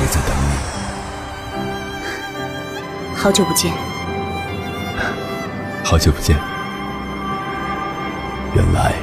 [0.00, 0.48] 他也在等你。
[3.14, 3.70] 好久不见。
[5.84, 6.34] 好久不见。
[8.54, 8.94] 原来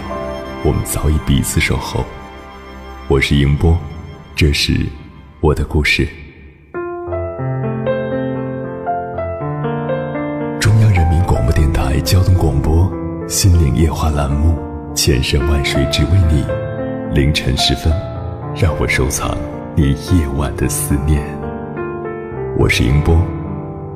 [0.63, 2.03] 我们早已彼此守候。
[3.07, 3.77] 我是迎波，
[4.35, 4.87] 这是
[5.39, 6.07] 我的故事。
[10.59, 12.91] 中央人民广播电台交通广播
[13.29, 14.57] 《心灵夜话》栏目，
[14.95, 16.43] 千山万水只为你。
[17.13, 17.93] 凌晨时分，
[18.55, 19.37] 让我收藏
[19.79, 21.23] 你夜晚的思念。
[22.57, 23.15] 我是迎波，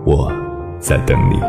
[0.05, 0.31] 我
[0.79, 1.39] 在等你。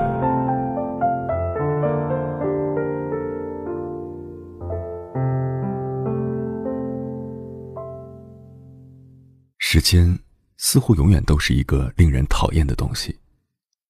[9.59, 10.19] 时间
[10.57, 13.21] 似乎永远都是一个令人讨厌的东西，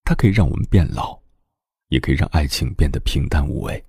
[0.03, 1.17] 它可以让我们变老，
[1.87, 3.81] 也可以让爱情变得平淡无味。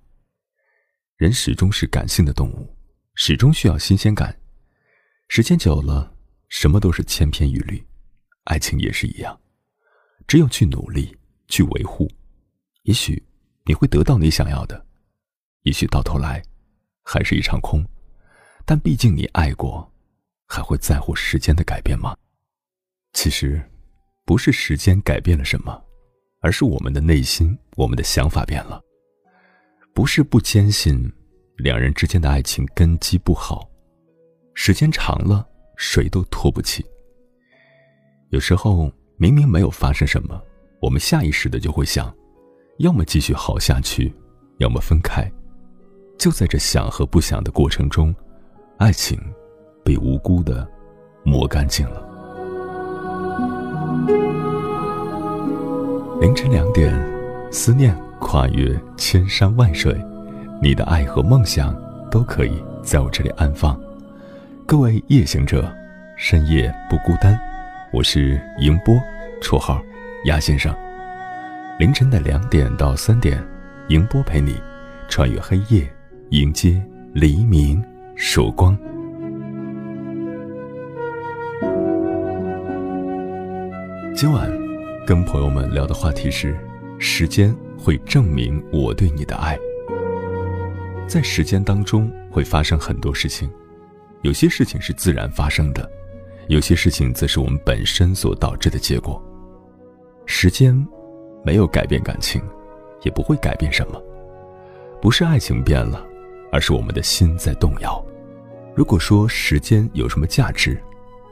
[1.16, 2.72] 人始终是感性的动物，
[3.16, 4.36] 始终需要新鲜感。
[5.26, 6.13] 时间久了，
[6.56, 7.84] 什么都是千篇一律，
[8.44, 9.36] 爱情也是一样。
[10.28, 11.14] 只有去努力，
[11.48, 12.08] 去维护，
[12.84, 13.20] 也许
[13.64, 14.86] 你会得到你想要的，
[15.62, 16.40] 也许到头来
[17.02, 17.84] 还是一场空。
[18.64, 19.90] 但毕竟你爱过。
[20.46, 22.14] 还会在乎时间的改变吗？
[23.14, 23.60] 其实，
[24.24, 25.82] 不是时间改变了什么，
[26.40, 28.80] 而是我们的内心、我们的想法变了。
[29.94, 31.10] 不是不坚信
[31.56, 33.68] 两人之间的爱情根基不好，
[34.54, 36.84] 时间长了，谁都拖不起。
[38.30, 40.40] 有时候明明没有发生什么，
[40.80, 42.14] 我们下意识的就会想，
[42.78, 44.12] 要么继续好下去，
[44.58, 45.30] 要么分开。
[46.18, 48.14] 就在这想和不想的过程中，
[48.78, 49.18] 爱情。
[49.84, 50.66] 被无辜的
[51.24, 52.00] 磨干净了。
[56.22, 56.90] 凌晨两点，
[57.52, 59.94] 思念跨越千山万水，
[60.62, 61.76] 你的爱和梦想
[62.10, 63.78] 都可以在我这里安放。
[64.66, 65.70] 各位夜行者，
[66.16, 67.38] 深夜不孤单。
[67.92, 68.98] 我是迎波，
[69.38, 69.82] 绰号
[70.24, 70.74] 鸭先生。
[71.78, 73.44] 凌晨的两点到三点，
[73.88, 74.58] 迎波陪你
[75.06, 75.86] 穿越黑夜，
[76.30, 76.82] 迎接
[77.12, 77.84] 黎明
[78.16, 78.74] 曙光。
[84.16, 84.50] 今晚
[85.06, 86.56] 跟朋友们聊的话题是：
[86.98, 89.58] 时间会证明我对你的爱。
[91.06, 93.50] 在时间当中会发生很多事情，
[94.24, 95.86] 有些事情是自然发生的，
[96.48, 99.22] 有些事情则是我们本身所导致的结果。
[100.24, 100.74] 时间
[101.44, 102.42] 没有改变感情，
[103.02, 104.02] 也不会改变什么。
[104.98, 106.02] 不是爱情变了，
[106.50, 108.02] 而是我们的心在动摇。
[108.74, 110.82] 如果说时间有什么价值，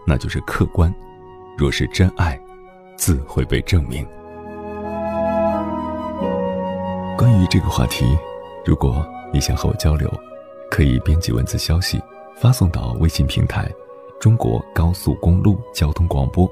[0.06, 0.92] 那就是客观；
[1.56, 2.38] 若是真爱，
[2.94, 4.06] 自会被证明。
[7.16, 8.04] 关于这个话题，
[8.66, 10.12] 如果你想和我交流，
[10.70, 11.98] 可以编辑文字消息
[12.42, 13.70] 发送到微信平台
[14.20, 16.44] “中国高速公路交通广播”，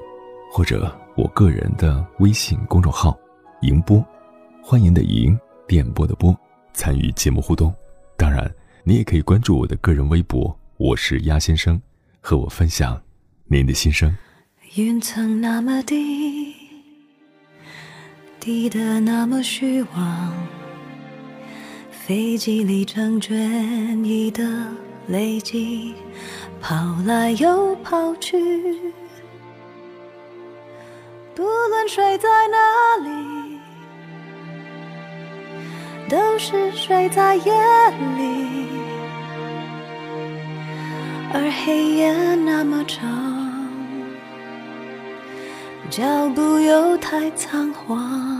[0.49, 3.19] 或者我个人的微信公众号
[3.63, 4.01] “迎播”，
[4.63, 5.37] 欢迎的迎，
[5.67, 6.33] 电波的波，
[6.71, 7.75] 参与节目互动。
[8.15, 8.49] 当然，
[8.85, 11.81] 你也可以关注我的个人微博，我是鸭先生，
[12.21, 12.97] 和我分享
[13.47, 14.15] 您的心声。
[14.75, 16.55] 云层那么低，
[18.39, 20.33] 低得那么虚妄，
[21.91, 24.41] 飞机里成倦意的
[25.11, 25.93] 累积，
[26.61, 26.73] 跑
[27.05, 28.39] 来又跑去。
[31.35, 32.57] 不论睡在哪
[33.03, 33.59] 里，
[36.07, 37.51] 都是睡在夜
[38.17, 38.67] 里，
[41.33, 43.09] 而黑夜那么长。
[45.89, 48.30] 脚步又太仓皇，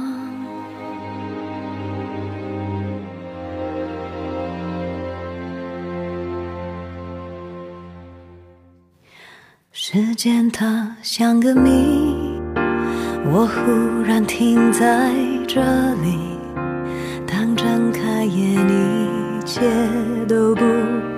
[9.73, 12.13] 时间它像个谜，
[13.31, 15.13] 我忽然停在
[15.47, 15.61] 这
[16.03, 16.19] 里。
[17.25, 19.61] 当睁开眼，一切
[20.27, 20.65] 都不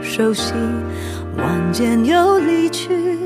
[0.03, 0.53] 熟悉，
[1.35, 3.17] 晚间又离去。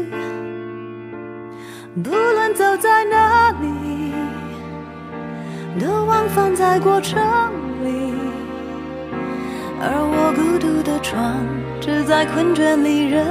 [2.01, 4.13] 不论走在哪里，
[5.77, 7.19] 都往返在过程
[7.83, 8.13] 里，
[9.81, 11.35] 而我孤独的床，
[11.81, 13.27] 只在困倦里忍。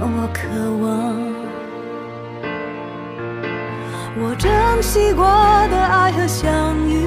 [0.00, 0.48] 我渴
[0.82, 0.86] 望
[4.20, 4.50] 我珍
[4.82, 7.02] 惜过的爱和相遇，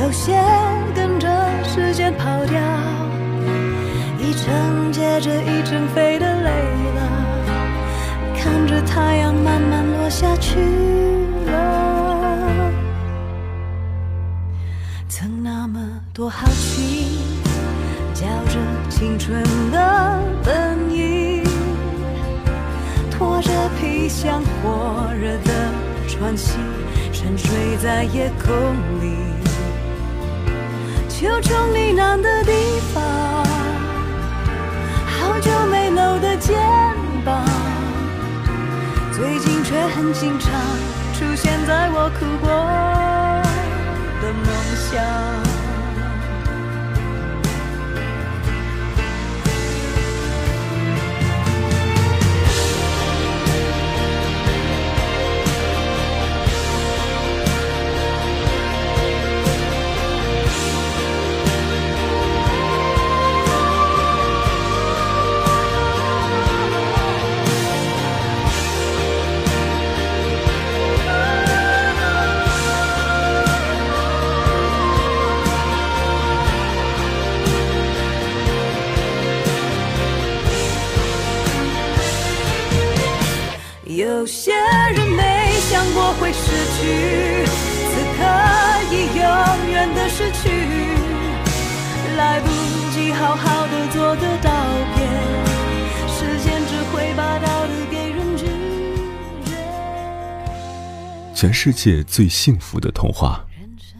[0.00, 0.40] 有些
[0.94, 1.28] 跟着
[1.64, 2.60] 时间跑掉，
[4.18, 6.50] 一程接着一程飞的累
[6.94, 7.00] 了，
[8.36, 10.60] 看着太阳慢慢落下去
[11.46, 12.70] 了。
[15.08, 15.80] 曾那么
[16.12, 17.18] 多好奇，
[18.14, 18.58] 叫着
[18.88, 20.91] 青春的本，
[23.42, 25.52] 着皮箱火热的。
[26.08, 26.58] 喘息，
[27.12, 28.52] 沉睡在夜空
[29.00, 29.16] 里，
[31.08, 32.52] 求求你难的地
[32.92, 33.02] 方，
[35.06, 36.58] 好久没搂的肩
[37.24, 37.42] 膀，
[39.12, 40.50] 最近却很经常
[41.14, 42.50] 出现在我哭过
[44.20, 44.46] 的梦
[44.76, 45.61] 乡。
[84.22, 88.22] 有些人没想过会失去，此刻
[88.92, 89.26] 已永
[89.68, 90.48] 远的失去，
[92.16, 92.46] 来不
[92.92, 94.48] 及好好的做个道
[94.94, 95.04] 别，
[96.06, 98.46] 时间只会把道理给人拒
[99.44, 99.50] 绝。
[101.34, 103.44] 全世界最幸福的童话，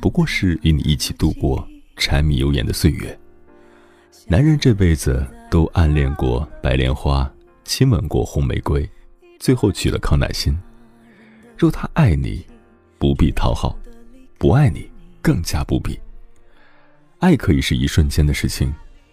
[0.01, 1.67] 不过是与你一起度过
[1.97, 3.19] 柴米油盐的岁月。
[4.29, 7.29] 男人这辈子都暗恋过白莲花，
[7.65, 8.89] 亲吻过红玫瑰。
[9.43, 10.57] 最后娶了康乃馨。
[11.59, 12.47] 若他爱你，
[12.97, 13.77] 不必讨好；
[14.39, 14.89] 不爱你，
[15.21, 15.99] 更加不必。
[17.19, 18.73] 爱可以是一瞬间的事情，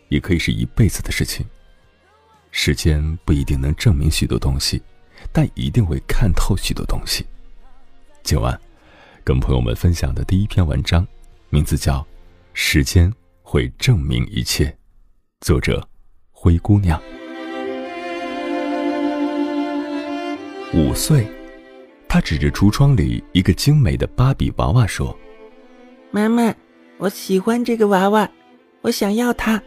[0.09, 1.43] 也可以是一辈子的事情。
[2.51, 4.79] 时间不一定能证明许多东西，
[5.33, 7.25] 但一定会看透许多东西。
[8.21, 8.59] 今晚，
[9.23, 11.07] 跟朋友们分享的第一篇文章，
[11.49, 12.01] 名字叫
[12.53, 13.11] 《时间
[13.41, 14.65] 会证明一切》，
[15.41, 15.89] 作者：
[16.29, 17.01] 灰姑娘。
[20.71, 21.25] 五岁，
[22.07, 25.17] 他指着橱窗里一个精美的芭比娃娃说
[26.11, 26.53] ：“妈妈，
[26.99, 28.29] 我喜欢这个娃娃，
[28.81, 29.59] 我想要它，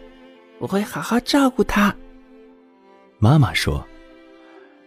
[0.61, 1.93] 我会好好照顾它。”
[3.19, 3.85] 妈妈说：“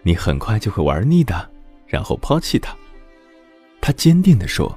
[0.04, 1.52] 你很快就会玩腻的，
[1.86, 2.74] 然后抛弃它。”
[3.82, 4.74] 他坚定地说：“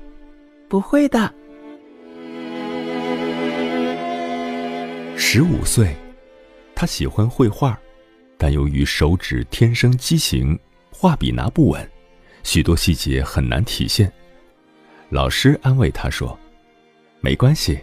[0.69, 1.33] 不会的。”
[5.17, 5.95] 十五岁，
[6.75, 7.79] 他喜欢绘画，
[8.37, 10.59] 但由于手指天生畸形。
[11.01, 11.89] 画笔拿不稳，
[12.43, 14.13] 许多细节很难体现。
[15.11, 16.37] 老师安慰他说
[17.23, 17.79] ：“没关系，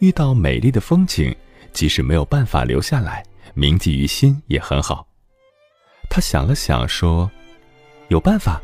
[0.00, 1.34] 遇到美丽的风景，
[1.72, 3.24] 即使没有办法留下来，
[3.54, 5.08] 铭记于心也很好。”
[6.10, 7.30] 他想了想说
[8.08, 8.60] ：“有办法。”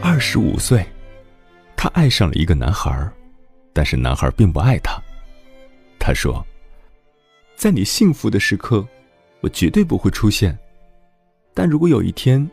[0.00, 0.82] 二十五岁，
[1.76, 3.06] 他爱上了一个男孩，
[3.74, 4.98] 但是男孩并不爱他。
[5.98, 6.42] 他说。
[7.56, 8.86] 在你幸福的时刻，
[9.40, 10.56] 我绝对不会出现。
[11.54, 12.46] 但如果有一天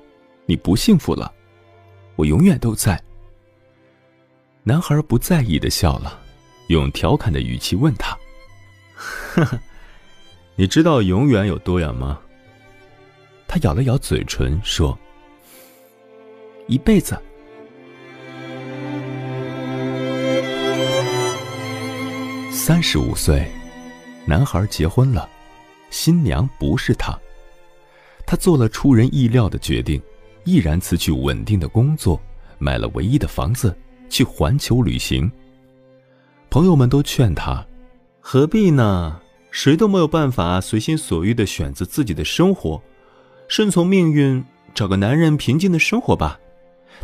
[0.46, 1.30] 你不幸福了，
[2.16, 3.04] 我永远都在。
[4.64, 6.22] 男孩不在意的笑了，
[6.68, 8.18] 用调侃的语气问他
[8.96, 9.60] ：“呵呵，
[10.56, 12.22] 你知道永远有多远吗？”
[13.46, 14.98] 他咬了咬嘴唇说
[16.68, 17.20] ：“一辈子。”
[22.50, 23.52] 三十五岁。
[24.26, 25.30] 男孩结婚了，
[25.90, 27.18] 新娘不是他。
[28.26, 30.02] 他做了出人意料的决定，
[30.46, 32.20] 毅然辞去稳定的工作，
[32.58, 33.78] 买了唯一的房子，
[34.10, 35.30] 去环球旅行。
[36.50, 37.66] 朋友们都劝他
[38.22, 39.20] ：“何必呢？
[39.52, 42.82] 谁都没有办法随心所欲的选择自己的生活，
[43.48, 46.40] 顺从命运，找个男人平静的生活吧。”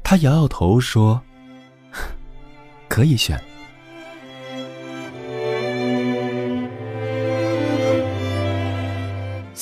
[0.03, 1.21] 他摇摇头说
[2.87, 3.39] ：“可以选。”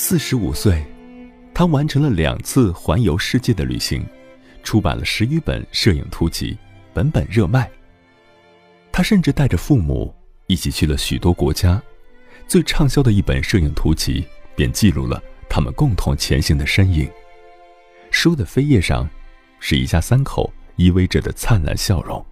[0.09, 0.85] 四十五岁，
[1.53, 4.07] 他完成了两次环游世界的旅行，
[4.63, 6.57] 出版了十余本摄影图集，
[6.93, 7.69] 本本热卖。
[8.89, 11.83] 他甚至带着父母一起去了许多国家，
[12.47, 17.11] 最畅销的一本摄影图集便记录了他们共同前行的身影。
[18.09, 19.05] 书的扉页上，
[19.59, 22.25] 是一家三口依偎着的灿烂笑容。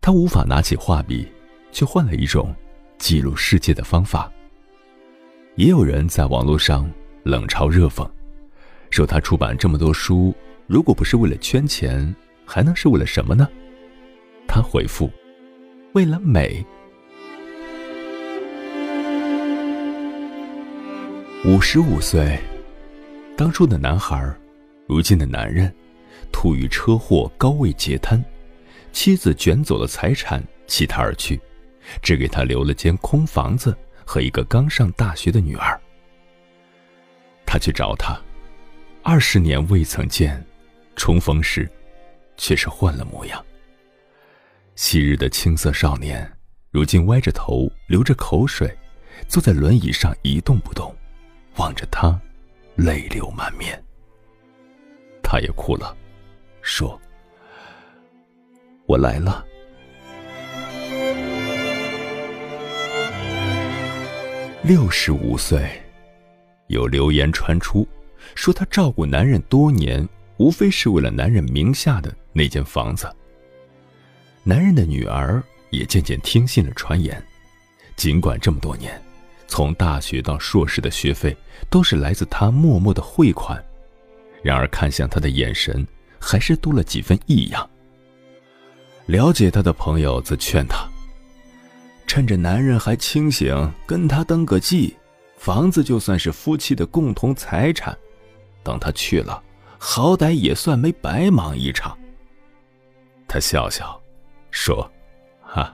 [0.00, 1.30] 他无法拿起画笔，
[1.70, 2.52] 却换了一种
[2.98, 4.28] 记录世界的方法。
[5.60, 6.90] 也有人在网络上
[7.22, 8.10] 冷嘲热讽，
[8.88, 10.34] 说他出版这么多书，
[10.66, 13.46] 如果不是为了圈钱，还能是为了什么呢？
[14.48, 15.10] 他回复
[15.92, 16.64] ：“为了美。”
[21.44, 22.38] 五十五岁，
[23.36, 24.34] 当初的男孩，
[24.86, 25.70] 如今的男人，
[26.32, 28.24] 突遇车祸，高位截瘫，
[28.92, 31.38] 妻子卷走了财产，弃他而去，
[32.00, 33.76] 只给他留了间空房子
[34.10, 35.80] 和一个刚上大学的女儿。
[37.46, 38.20] 他去找她，
[39.04, 40.44] 二十年未曾见，
[40.96, 41.70] 重逢时，
[42.36, 43.40] 却是换了模样。
[44.74, 46.28] 昔日的青涩少年，
[46.72, 48.76] 如今歪着头，流着口水，
[49.28, 50.92] 坐在轮椅上一动不动，
[51.54, 52.20] 望着他，
[52.74, 53.80] 泪流满面。
[55.22, 55.96] 他也哭了，
[56.62, 57.00] 说
[58.86, 59.46] ：“我来了。”
[64.62, 65.70] 六十五岁，
[66.66, 67.88] 有流言传出，
[68.34, 73.10] 说她照顾男人多年，无非是为了男人名下的那间房子。
[74.44, 77.22] 男人的女儿也渐渐听信了传言，
[77.96, 79.00] 尽管这么多年，
[79.48, 81.34] 从大学到硕士的学费
[81.70, 83.64] 都是来自他默默的汇款，
[84.42, 85.86] 然而看向他的眼神
[86.20, 87.68] 还是多了几分异样。
[89.06, 90.86] 了解他的朋友则劝他，
[92.10, 94.96] 趁着男人还清醒，跟他登个记，
[95.36, 97.96] 房子就算是夫妻的共同财产，
[98.64, 99.40] 等他去了，
[99.78, 101.96] 好歹也算没白忙一场。
[103.28, 103.96] 他笑笑。
[104.50, 104.90] 说
[105.40, 105.72] ：“哈，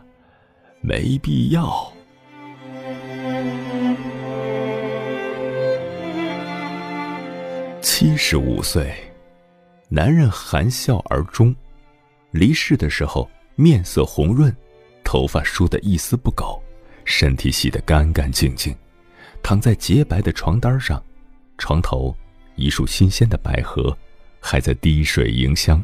[0.82, 1.90] 没必要。”
[7.80, 8.94] 七十五岁，
[9.88, 11.56] 男人含笑而终。
[12.32, 14.54] 离世的时候，面色红润，
[15.06, 16.60] 头发梳得一丝不苟，
[17.04, 18.74] 身体洗得干干净净，
[19.40, 21.00] 躺在洁白的床单上，
[21.58, 22.12] 床头
[22.56, 23.96] 一束新鲜的百合，
[24.40, 25.82] 还在滴水迎香。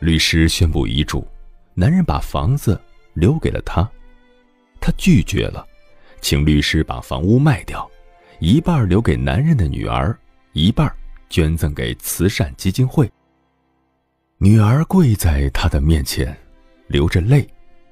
[0.00, 1.24] 律师宣布遗嘱，
[1.72, 2.78] 男人把房子
[3.14, 3.88] 留给了他，
[4.80, 5.64] 他拒绝了，
[6.20, 7.88] 请律师把房屋卖掉，
[8.40, 10.18] 一半留给男人的女儿，
[10.54, 10.92] 一半
[11.28, 13.08] 捐赠给慈善基金会。
[14.38, 16.36] 女儿跪在他的面前，
[16.88, 17.46] 流着泪，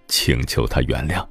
[0.08, 1.24] 请求他原谅。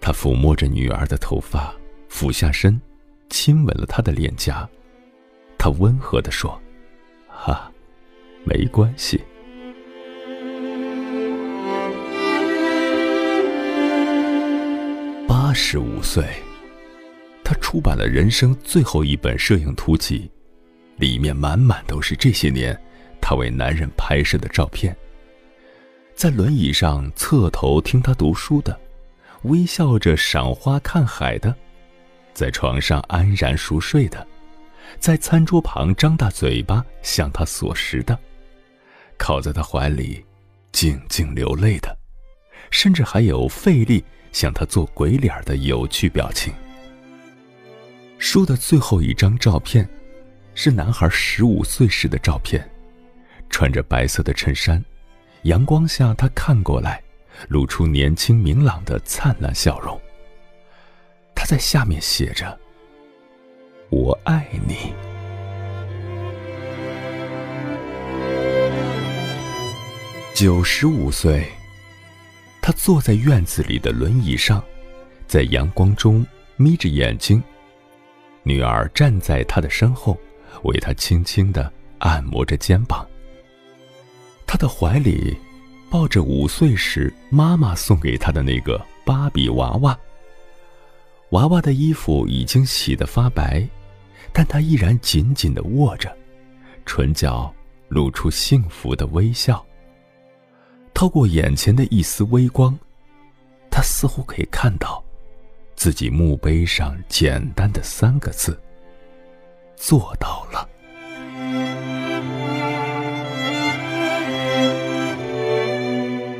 [0.00, 1.74] 他抚摸着女儿的头发，
[2.08, 2.80] 俯下身，
[3.28, 4.66] 亲吻了她的脸颊。
[5.58, 6.58] 他温和地说
[7.28, 7.70] ：“哈，
[8.44, 9.20] 没关系。”
[15.28, 16.24] 八十五岁，
[17.44, 20.30] 他出版了人生最后一本摄影图集，
[20.96, 22.74] 里面满满都是这些年
[23.20, 24.96] 他为男人拍摄的照片。
[26.20, 28.78] 在轮椅上侧头听他读书的，
[29.44, 31.56] 微笑着赏花看海的，
[32.34, 34.26] 在床上安然熟睡的，
[34.98, 38.18] 在餐桌旁张大嘴巴向他索食的，
[39.16, 40.22] 靠在他怀里
[40.72, 41.96] 静静流泪的，
[42.70, 44.04] 甚至还有费力。
[44.30, 46.52] 向他做鬼脸的有趣表情。
[48.18, 49.88] 书的最后一张照片，
[50.54, 52.70] 是男孩十五岁时的照片，
[53.48, 54.84] 穿着白色的衬衫，
[55.42, 57.02] 阳光下他看过来，
[57.48, 59.98] 露出年轻明朗的灿烂笑容。
[61.34, 62.58] 他在下面写着
[63.88, 64.92] ：“我爱你。”
[70.34, 71.46] 九十五岁。
[72.62, 74.62] 他坐在院子里的轮椅上，
[75.26, 77.42] 在阳光中眯着眼睛。
[78.42, 80.14] 女儿站在他的身后，
[80.64, 83.08] 为他轻轻的按摩着肩膀。
[84.52, 85.38] 他的怀里
[85.88, 89.96] 抱着五岁时妈妈送给他的那个芭比娃娃。
[91.28, 93.64] 娃娃的衣服已经洗得发白，
[94.32, 96.12] 但他依然紧紧的握着，
[96.84, 97.54] 唇角
[97.88, 99.64] 露出幸福的微笑。
[100.92, 102.76] 透过眼前的一丝微光，
[103.70, 105.00] 他似乎可以看到
[105.76, 108.60] 自己墓碑上简单的三个字
[109.78, 110.68] ：“做到了。”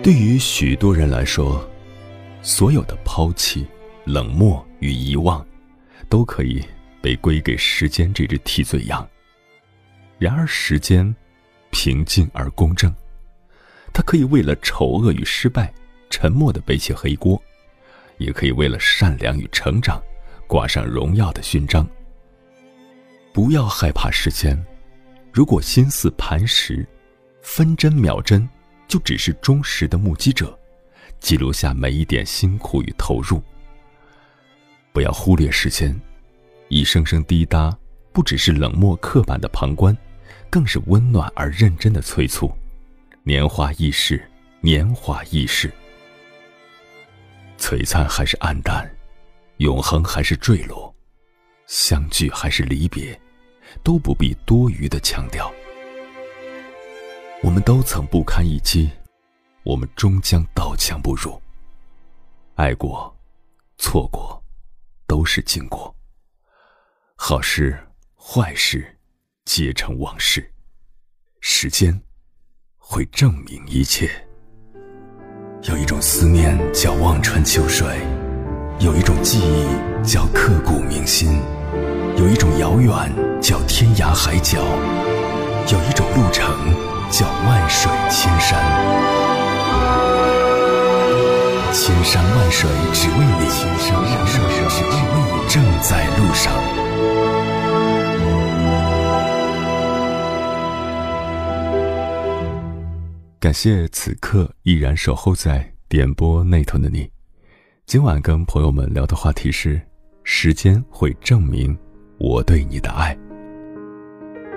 [0.02, 1.69] 对于许多人来说，
[2.40, 3.66] 所有的抛弃、
[4.07, 5.47] 冷漠与遗忘，
[6.09, 6.64] 都可以
[7.02, 9.07] 被归给时间这只替罪羊。
[10.19, 11.14] 然而，时间
[11.71, 12.90] 平静而公正。
[13.92, 15.71] 它可以为了丑恶与失败，
[16.09, 17.40] 沉默的背起黑锅，
[18.16, 20.02] 也可以为了善良与成长，
[20.47, 21.87] 挂上荣耀的勋章。
[23.35, 24.59] 不要害怕时间，
[25.30, 26.87] 如果心似磐石，
[27.42, 28.49] 分针秒针
[28.91, 30.59] 就只是忠实的目击者，
[31.21, 33.41] 记录下每一点辛苦与投入。
[34.93, 35.99] 不要忽略时间，
[36.69, 37.73] 一声声滴答，
[38.13, 39.97] 不只是冷漠刻板的旁观，
[40.51, 42.51] 更是温暖而认真的催促。
[43.23, 44.29] 年华易逝，
[44.61, 45.73] 年华易逝，
[47.59, 48.91] 璀璨还是黯淡，
[49.59, 50.93] 永恒还是坠落，
[51.69, 53.17] 相聚还是离别，
[53.85, 55.49] 都不必多余的强调。
[57.43, 58.91] 我们都曾不堪一击，
[59.63, 61.41] 我们终将刀枪不入。
[62.55, 63.15] 爱过，
[63.79, 64.43] 错过，
[65.07, 65.95] 都是经过。
[67.17, 67.79] 好事，
[68.15, 68.99] 坏事，
[69.47, 70.53] 皆成往事。
[71.41, 72.01] 时间。
[72.93, 74.11] 会证明一切。
[75.63, 77.87] 有一种思念叫望穿秋水，
[78.81, 79.65] 有一种记忆
[80.03, 81.41] 叫刻骨铭心，
[82.17, 82.91] 有一种遥远
[83.41, 84.59] 叫天涯海角，
[85.73, 88.59] 有一种路程叫万水千山。
[91.73, 96.52] 千山万水只为你，千山万水只为你，正在路上。
[103.40, 107.11] 感谢此刻依然守候在点播那头的你。
[107.87, 109.81] 今晚跟朋友们聊的话题是：
[110.23, 111.76] 时间会证明
[112.19, 113.17] 我对你的爱。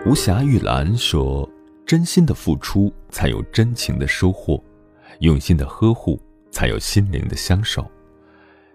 [0.05, 1.49] 无暇玉兰说
[1.85, 4.63] ：“真心的付出才有真情的收获，
[5.19, 6.19] 用心的呵护
[6.51, 7.89] 才有心灵的相守。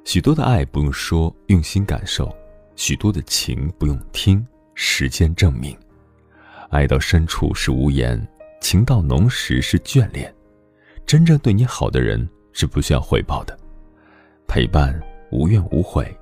[0.05, 2.27] 许多的爱不用说，用心感受；
[2.77, 5.77] 许多的情不用听，时间证明。
[6.71, 8.21] 爱到深处是无言。”
[8.61, 10.35] 情到浓时是眷恋，
[11.07, 13.57] 真正对你好的人是不需要回报的，
[14.49, 15.01] 陪伴
[15.31, 16.13] 无怨无悔，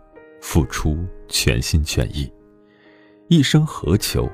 [0.42, 2.30] 付出全心全意，
[3.28, 4.30] 一生何求？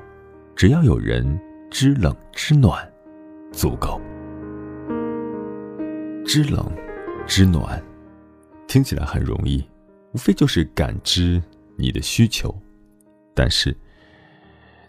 [0.57, 1.41] 只要有人
[1.73, 2.87] 知冷知暖，
[3.50, 3.99] 足够。
[6.26, 6.71] 知冷
[7.26, 7.83] 知暖，
[8.69, 9.67] 听起来很容易，
[10.12, 11.43] 无非就是感知
[11.76, 12.55] 你的需求，
[13.35, 13.75] 但是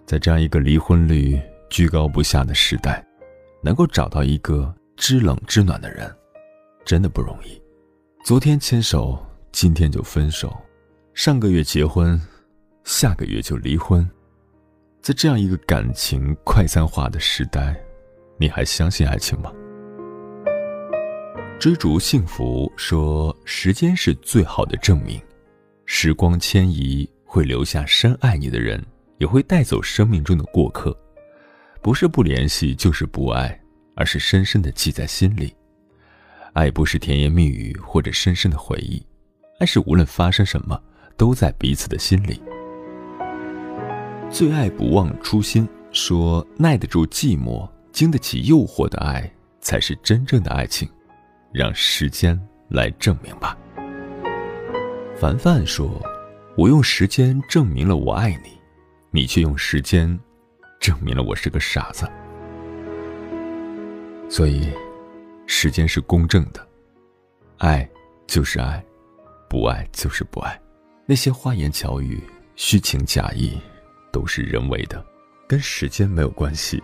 [0.05, 1.41] 在这样一个离婚率。
[1.69, 3.03] 居高不下的时代，
[3.63, 6.07] 能够找到一个知冷知暖的人，
[6.85, 7.59] 真的不容易。
[8.23, 9.17] 昨天牵手，
[9.51, 10.55] 今天就分手，
[11.15, 12.21] 上个月结婚，
[12.83, 14.07] 下个月就离婚。
[15.03, 17.75] 在这样一个感情快餐化的时代，
[18.37, 19.51] 你还相信爱情吗？
[21.59, 25.21] 追逐幸福说，时间是最好的证明。
[25.85, 28.81] 时光迁移会留下深爱你的人，
[29.17, 30.97] 也会带走生命中的过客。
[31.81, 33.61] 不是不联系，就是不爱，
[33.97, 35.53] 而是深深的记在心里。
[36.53, 39.05] 爱不是甜言蜜语或者深深的回忆，
[39.59, 40.81] 爱是无论发生什么，
[41.17, 42.41] 都在彼此的心里。
[44.33, 50.89] 最爱不忘初心，说耐得住寂寞、经得起诱惑的爱，才是真正的爱情。
[51.51, 53.55] 让时间来证明吧。
[55.15, 56.01] 凡凡说
[56.57, 58.59] ：“我用时间证明了我爱你，
[59.11, 60.19] 你却用时间。”
[60.81, 62.09] 证明了我是个傻子，
[64.27, 64.67] 所以，
[65.45, 66.67] 时间是公正的，
[67.59, 67.87] 爱
[68.25, 68.83] 就是爱，
[69.47, 70.59] 不爱就是不爱。
[71.05, 72.21] 那些花言巧语、
[72.55, 73.57] 虚情假意，
[74.13, 75.03] 都是人为的，
[75.47, 76.81] 跟时间没有关系。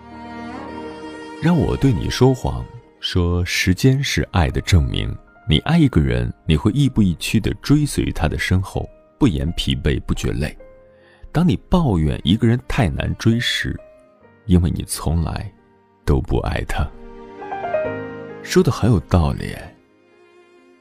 [1.42, 2.65] 让我对你说谎，
[3.00, 5.15] 说时间是爱的证明。
[5.48, 10.56] 你爱一个人，你会亦步亦趋的追随他的身后，不言疲惫，不觉累。
[11.32, 13.80] 当你抱怨一个人太难追时，
[14.46, 15.52] 因为你从来
[16.04, 16.86] 都不爱他，
[18.44, 19.56] 说的很有道理。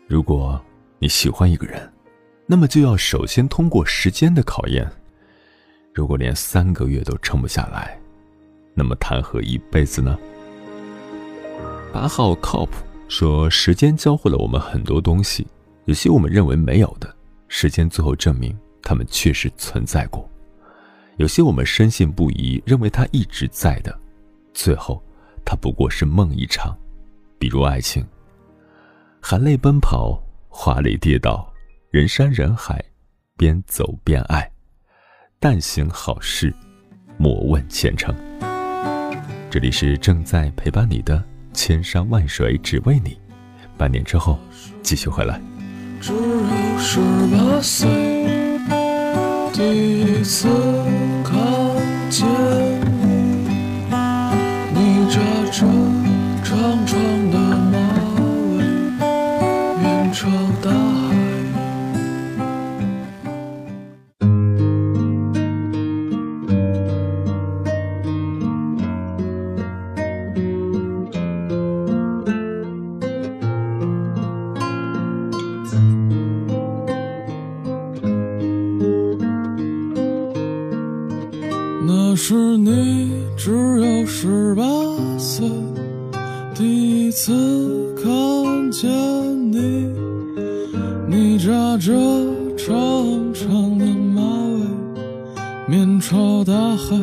[0.06, 0.60] 如果
[0.98, 1.90] 你喜欢一个人，
[2.46, 4.90] 那么就要首先通过时间的考验。
[5.98, 7.98] 如果连三个月都撑不下来，
[8.72, 10.16] 那么谈何一辈子呢？
[11.92, 12.74] 八号靠谱
[13.08, 15.44] 说，时间教会了我们很多东西，
[15.86, 17.12] 有些我们认为没有的，
[17.48, 20.30] 时间最后证明他们确实存在过。
[21.16, 23.92] 有些我们深信不疑，认为它一直在的，
[24.54, 25.02] 最后，
[25.44, 26.78] 它不过是梦一场。
[27.40, 28.06] 比如爱情，
[29.20, 30.16] 含泪奔跑，
[30.48, 31.52] 华丽跌倒，
[31.90, 32.80] 人山人海，
[33.36, 34.48] 边走边爱，
[35.40, 36.52] 但行好事，
[37.16, 38.12] 莫问前程。
[39.48, 41.22] 这里是正在陪伴你的
[41.52, 43.16] 千山万水只为你，
[43.76, 44.36] 半年之后
[44.82, 45.40] 继续回来。
[46.00, 46.98] 只有十
[47.30, 47.88] 八岁。
[49.52, 50.48] 第一次
[51.22, 51.38] 看
[52.10, 52.26] 见
[52.98, 53.88] 你，
[54.74, 55.20] 你扎
[55.52, 55.64] 着
[87.20, 87.32] 次
[87.96, 88.88] 看见
[89.50, 89.92] 你，
[91.08, 91.92] 你扎着
[92.56, 94.60] 长长的马尾，
[95.66, 96.96] 面朝大海。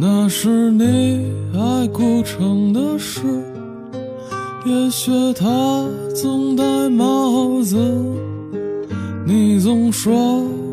[0.00, 3.20] 那是你爱古城的诗，
[4.66, 7.76] 也许他总戴帽子。
[9.24, 10.12] 你总说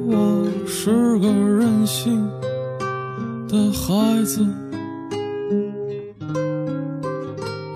[0.08, 2.28] 我是个任性
[3.48, 4.44] 的孩子。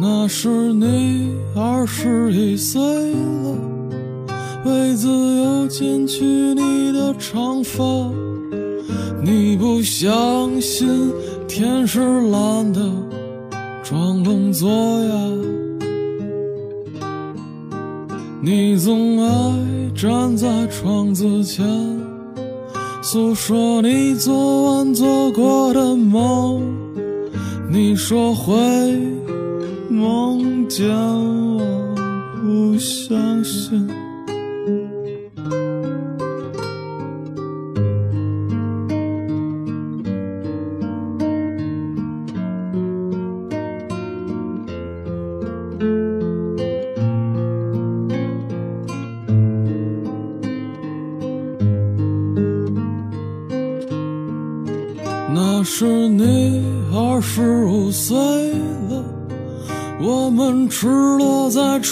[0.03, 3.55] 那时你二十一岁了，
[4.65, 7.83] 为自由剪去你的长发。
[9.23, 10.89] 你不相信
[11.47, 11.99] 天是
[12.31, 12.81] 蓝的，
[13.83, 15.13] 装聋作哑。
[18.41, 21.63] 你总爱站在窗子前，
[23.03, 26.59] 诉说你昨晚做过的梦。
[27.71, 28.51] 你说会
[29.91, 31.95] 梦见我，
[32.41, 34.00] 不相信。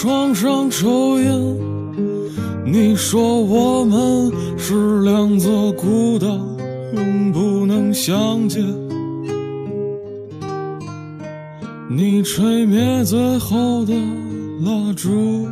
[0.02, 1.30] 床上抽烟。
[2.64, 6.26] 你说我们是两座孤岛，
[6.94, 8.64] 永不能相见。
[11.90, 13.92] 你吹灭最后的
[14.64, 15.46] 蜡烛，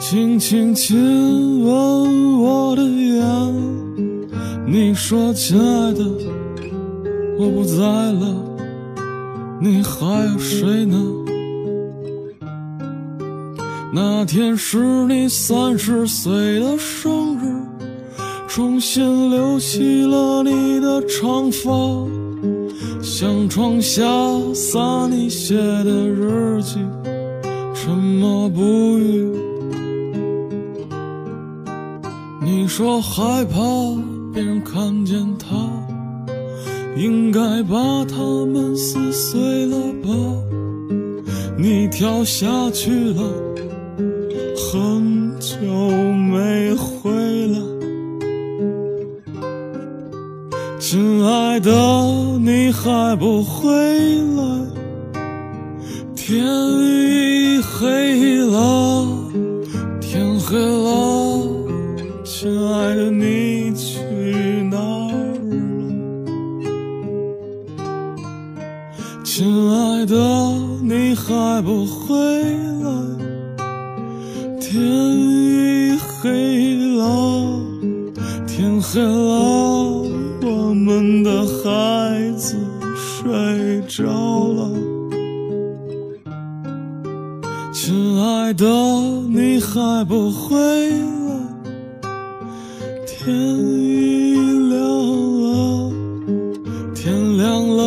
[0.00, 3.22] 轻轻亲吻我的眼。
[4.66, 6.02] 你说，亲爱的。
[7.38, 8.34] 我不在了，
[9.60, 10.96] 你还有谁呢？
[13.94, 17.62] 那天是你三十岁的生日，
[18.48, 21.70] 重新留起了你的长发，
[23.02, 24.02] 向床下
[24.54, 26.78] 撒你写的日记，
[27.74, 28.62] 沉默不
[28.98, 29.30] 语。
[32.42, 33.60] 你说害怕
[34.32, 35.54] 别人看见他。
[36.96, 40.08] 应该把它们撕碎了吧？
[41.58, 43.22] 你跳下去了，
[51.52, 51.70] 爱的，
[52.40, 53.68] 你还不回
[54.38, 54.42] 来？
[56.16, 59.06] 天已黑了，
[60.00, 61.46] 天黑了，
[62.24, 63.98] 亲爱的，你去
[64.70, 65.12] 哪儿？
[69.22, 70.16] 亲爱的，
[70.80, 72.16] 你还不回
[72.82, 72.88] 来？
[74.58, 77.02] 天已黑了，
[78.46, 79.51] 天黑了，
[81.22, 82.56] 的孩子
[82.96, 84.04] 睡着
[84.48, 84.70] 了。
[87.72, 88.64] 亲爱的，
[89.28, 92.12] 你还不回来？
[93.06, 94.34] 天已
[94.68, 94.80] 亮
[95.40, 95.92] 了，
[96.94, 97.80] 天亮了。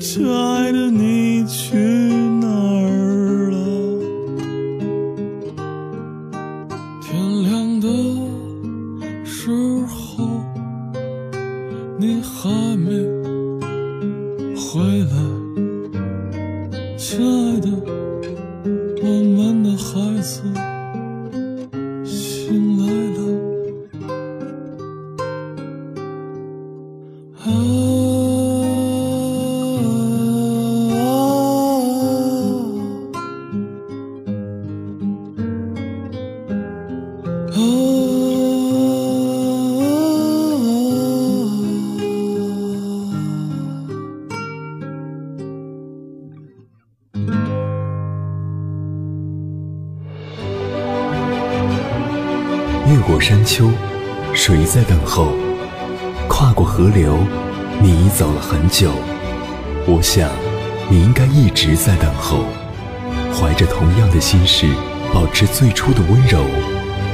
[0.00, 1.76] 亲爱的，你去
[2.40, 3.56] 哪儿了？
[7.02, 7.88] 天亮的
[9.24, 9.50] 时
[9.86, 10.24] 候，
[11.96, 12.90] 你还没
[14.56, 15.16] 回来。
[16.96, 17.68] 亲爱的，
[58.76, 58.90] 久。
[59.86, 60.28] 我想，
[60.90, 62.44] 你应该一直在等候，
[63.32, 64.66] 怀着同样的心事，
[65.12, 66.44] 保持最初的温柔，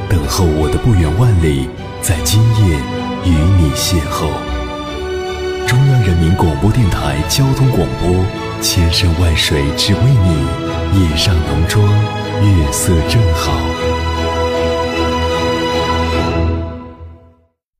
[0.08, 1.68] 等候我的不远万里，
[2.00, 2.76] 在今夜
[3.26, 4.30] 与你邂逅。
[5.68, 8.24] 中央人民广播电台交通广播，
[8.62, 11.86] 千山万水只为你，夜上浓妆，
[12.40, 13.52] 月色正好。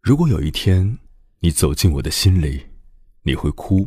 [0.03, 0.99] 如果有一天
[1.41, 2.67] 你走进我的心里，
[3.23, 3.87] 你会哭，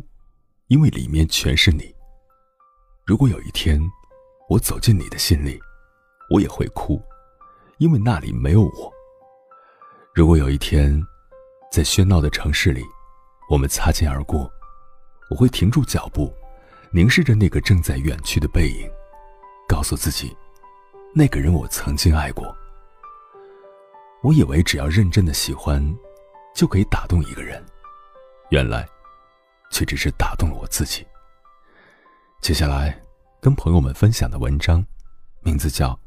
[0.68, 1.92] 因为里面全是你。
[3.04, 3.80] 如果有一天
[4.48, 5.60] 我走进你的心里，
[6.30, 7.02] 我也会哭，
[7.78, 8.92] 因为那里没有我。
[10.14, 11.02] 如果有一天，
[11.72, 12.82] 在喧闹的城市里，
[13.50, 14.48] 我们擦肩而过，
[15.30, 16.32] 我会停住脚步，
[16.92, 18.88] 凝视着那个正在远去的背影，
[19.68, 20.34] 告诉自己，
[21.12, 22.56] 那个人我曾经爱过。
[24.22, 25.84] 我以为只要认真的喜欢，
[26.54, 27.62] 就可以打动一个人，
[28.50, 28.88] 原来，
[29.74, 31.04] 却只是打动了我自己。
[32.40, 32.96] 接下来，
[33.40, 34.86] 跟朋友们分享的文章，
[35.40, 35.90] 名字叫《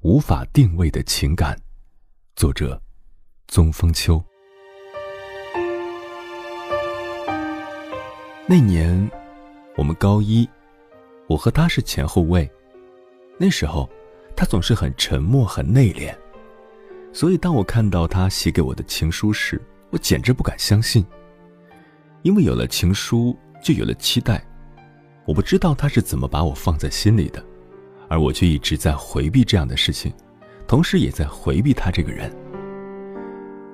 [0.00, 1.56] 无法定位的情感》，
[2.34, 2.82] 作者：
[3.46, 4.20] 宗风秋。
[8.48, 9.08] 那年，
[9.76, 10.48] 我们高一，
[11.28, 12.50] 我和他是前后位。
[13.38, 13.88] 那时候，
[14.34, 16.12] 他总是很沉默、很内敛。
[17.12, 21.06] 所以，当我看到他写给我的情书时，我简直不敢相信。
[22.22, 24.44] 因为有了情书，就有了期待。
[25.24, 27.44] 我不知道他是怎么把我放在心里的，
[28.08, 30.12] 而我却一直在回避这样的事情，
[30.66, 32.34] 同时也在回避他这个人。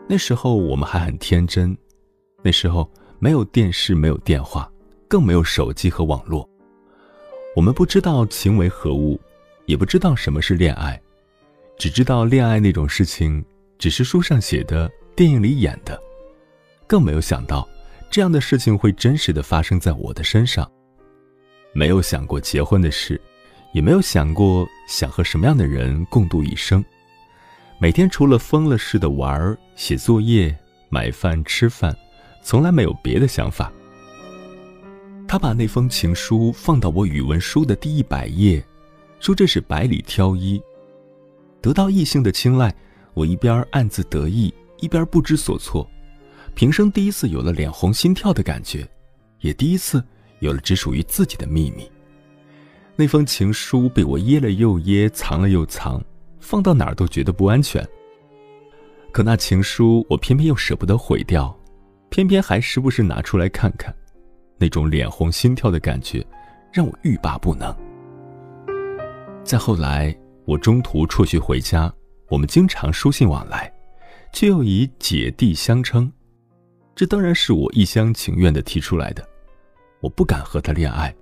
[0.06, 1.76] 那时候我们还很天真，
[2.42, 4.70] 那时候没有电视，没有电话，
[5.08, 6.48] 更没有手机和网络。
[7.56, 9.20] 我们不知道情为何物，
[9.66, 11.00] 也不知道什么是恋爱。
[11.78, 13.44] 只知道恋爱那种事情，
[13.78, 16.00] 只是书上写的，电影里演的，
[16.87, 17.68] 更没有想到
[18.11, 20.71] 这样的事情会真实的发生在我的身上。
[21.73, 23.21] 没有想过结婚的事，
[23.73, 26.85] 也没有想过想和什么样的人共度一生。
[27.79, 30.57] 每天除了疯了似的玩、写作业、
[30.88, 31.97] 买饭、吃饭，
[32.42, 33.73] 从来没有别的想法。
[35.29, 38.64] 他把那封情书放到我语文书的第一百页，
[39.21, 40.61] 说这是百里挑一。
[41.61, 42.75] 得到异性的青睐，
[43.12, 45.88] 我一边暗自得意，一边不知所措。
[46.59, 48.85] 平生第一次有了脸红心跳的感觉，
[49.38, 50.03] 也第一次
[50.40, 51.88] 有了只属于自己的秘密。
[52.97, 56.03] 那封情书被我掖了又掖，藏了又藏，
[56.40, 57.87] 放到哪儿都觉得不安全。
[59.12, 61.57] 可那情书我偏偏又舍不得毁掉，
[62.11, 63.94] 偏偏还时不时拿出来看看。
[64.59, 66.27] 那种脸红心跳的感觉，
[66.73, 67.73] 让我欲罢不能。
[69.44, 70.12] 再后来。
[70.44, 71.92] 我中途辍学回家，
[72.31, 73.73] 我们经常书信往来，
[74.33, 76.11] 却又以姐弟相称。
[76.98, 79.24] 这当然是我一厢情愿的提出来的。
[80.00, 81.14] 我不敢和他恋爱，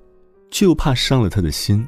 [0.50, 1.86] 却又怕伤了他的心。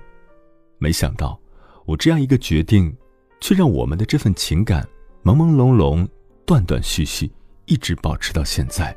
[0.76, 1.40] 没想到，
[1.86, 2.94] 我这样一个决定，
[3.40, 4.86] 却让我们的这份情感
[5.24, 6.06] 朦朦胧胧、
[6.44, 7.32] 断断续续，
[7.64, 8.94] 一直保持到现在。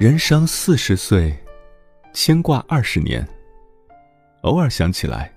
[0.00, 1.32] 人生四十岁，
[2.12, 3.24] 牵挂二十年，
[4.42, 5.32] 偶尔想起来。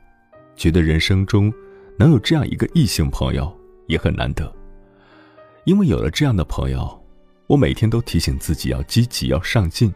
[0.56, 1.54] 觉得人生中
[2.00, 3.56] 能有这样一个异性朋友
[3.86, 4.52] 也很难得，
[5.66, 6.99] 因为有了这样的朋友，
[7.50, 9.92] 我每天都提醒自己要积极、要上进，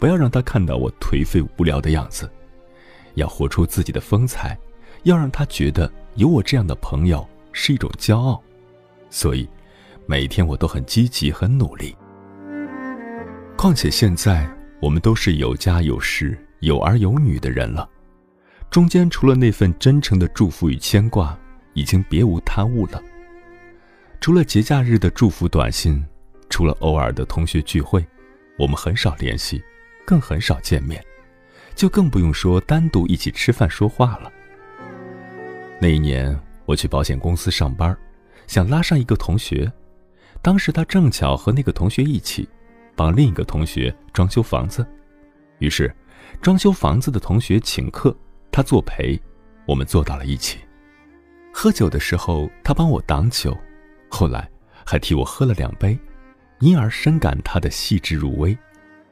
[0.00, 2.28] 不要让他看到我颓废无聊的样子，
[3.14, 4.58] 要活出自己的风采，
[5.04, 8.42] 要让他觉得有我这样的朋友是一种骄傲。
[9.10, 9.48] 所以，
[10.06, 11.96] 每天我都很积极、很努力。
[13.56, 17.88] 况且现在我们都是有家有室、有儿有女的人了。
[18.70, 21.38] 中间除了那份真诚的祝福与牵挂，
[21.74, 23.00] 已经别无他物了。
[24.20, 26.04] 除了节假日的祝福短信，
[26.48, 28.04] 除了偶尔的同学聚会，
[28.58, 29.62] 我们很少联系，
[30.06, 31.04] 更很少见面，
[31.74, 34.32] 就更不用说单独一起吃饭说话了。
[35.80, 37.96] 那一年，我去保险公司上班，
[38.46, 39.70] 想拉上一个同学，
[40.42, 42.48] 当时他正巧和那个同学一起，
[42.96, 44.86] 帮另一个同学装修房子，
[45.58, 45.94] 于是，
[46.40, 48.16] 装修房子的同学请客。
[48.50, 49.20] 他作陪，
[49.66, 50.58] 我们坐到了一起。
[51.52, 53.56] 喝酒的时候，他帮我挡酒，
[54.08, 54.50] 后来
[54.84, 55.96] 还替我喝了两杯，
[56.60, 58.56] 因而深感他的细致入微。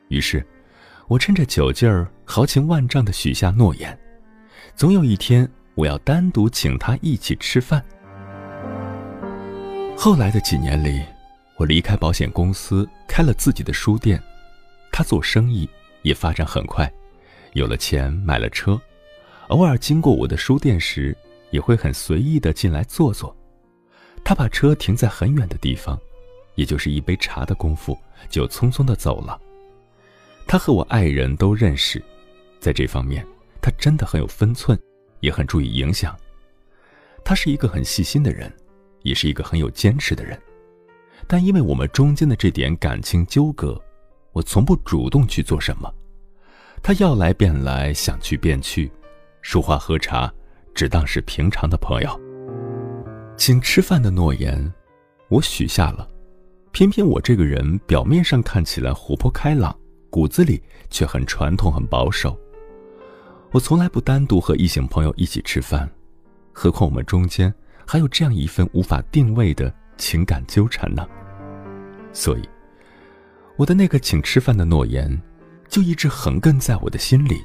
[0.09, 0.45] 于是，
[1.09, 3.97] 我趁着酒劲儿，豪情万丈地许下诺言：
[4.75, 7.85] 总有一天，我要单独请他一起吃饭。
[9.97, 11.03] 后来的几年里，
[11.57, 14.23] 我离开保险公司，开了自己的书店。
[14.93, 15.69] 他做生意
[16.03, 16.91] 也发展很快，
[17.53, 18.81] 有了钱，买了车。
[19.49, 21.17] 偶尔经过我的书店时，
[21.51, 23.35] 也会很随意的进来坐坐。
[24.25, 25.99] 他把车停在很远的地方，
[26.57, 27.97] 也就是一杯茶的功夫，
[28.29, 29.41] 就匆匆的走了。
[30.47, 32.03] 他和我爱人都认识，
[32.59, 33.25] 在这方面，
[33.63, 34.79] 他真的很有分寸，
[35.21, 36.17] 也很注意影响。
[37.25, 38.53] 他是一个很细心的人，
[39.03, 40.41] 也是一个很有坚持的人。
[41.27, 43.81] 但因为我们中间的这点感情纠葛，
[44.33, 45.93] 我从不主动去做什么。
[46.83, 48.91] 他要来便来，想去便去。
[49.43, 50.33] 说话喝茶，
[50.75, 52.21] 只当是平常的朋友。
[53.37, 54.73] 请吃饭的诺言，
[55.29, 56.09] 我许下了，
[56.77, 59.75] 偏偏我这个人表面上看起来活泼开朗，
[60.11, 62.39] 骨子里却很传统、很保守。
[63.51, 65.91] 我从来不单独和异性朋友一起吃饭，
[66.53, 67.51] 何况我们中间
[67.87, 71.09] 还有这样一份无法定位的情感纠缠呢？
[72.13, 72.47] 所以，
[73.57, 75.19] 我的那个请吃饭的诺言，
[75.71, 77.43] 就一直横亘在我的心里，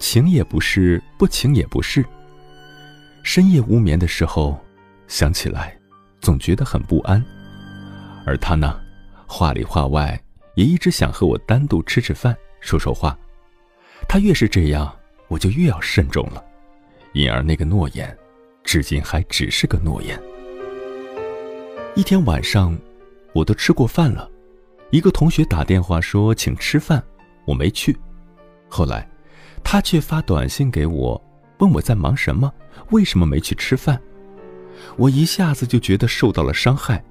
[0.00, 2.04] 请也不是，不请也不是。
[3.22, 4.58] 深夜无眠的时候，
[5.06, 5.78] 想起来，
[6.20, 7.24] 总觉得很不安。
[8.26, 8.78] 而他呢，
[9.26, 10.20] 话里话外
[10.56, 13.16] 也一直想和我单独吃吃饭，说说话。
[14.06, 14.94] 他越是这样。
[15.28, 16.40] 我就越要慎重了，
[17.12, 18.16] 因而那个诺言，
[18.62, 20.16] 至今还只是个诺言。
[21.96, 22.78] 一天晚上，
[23.32, 24.30] 我都吃过饭了，
[24.90, 27.02] 一个同学打电话说请吃饭，
[27.44, 27.98] 我没去。
[28.68, 29.04] 后来，
[29.64, 31.20] 他却发短信给我，
[31.58, 32.54] 问我在忙什么，
[32.90, 34.00] 为什么没去吃饭。
[34.96, 37.02] 我一下子就觉得受到了伤害。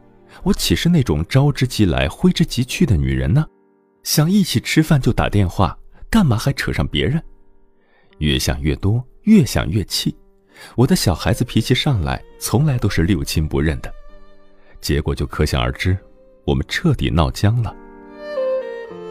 [0.44, 3.46] 我岂是那种招之即来挥之即去的女人呢？
[4.04, 5.78] 想一起吃饭就打电话，
[6.10, 7.22] 干嘛还扯上别人？
[8.20, 10.16] 越想越多，越想越气。
[10.76, 13.92] 我的小孩子脾气上来，从来都是六亲不认的，
[14.80, 15.98] 结果就可想而知，
[16.46, 17.76] 我们彻底闹僵了。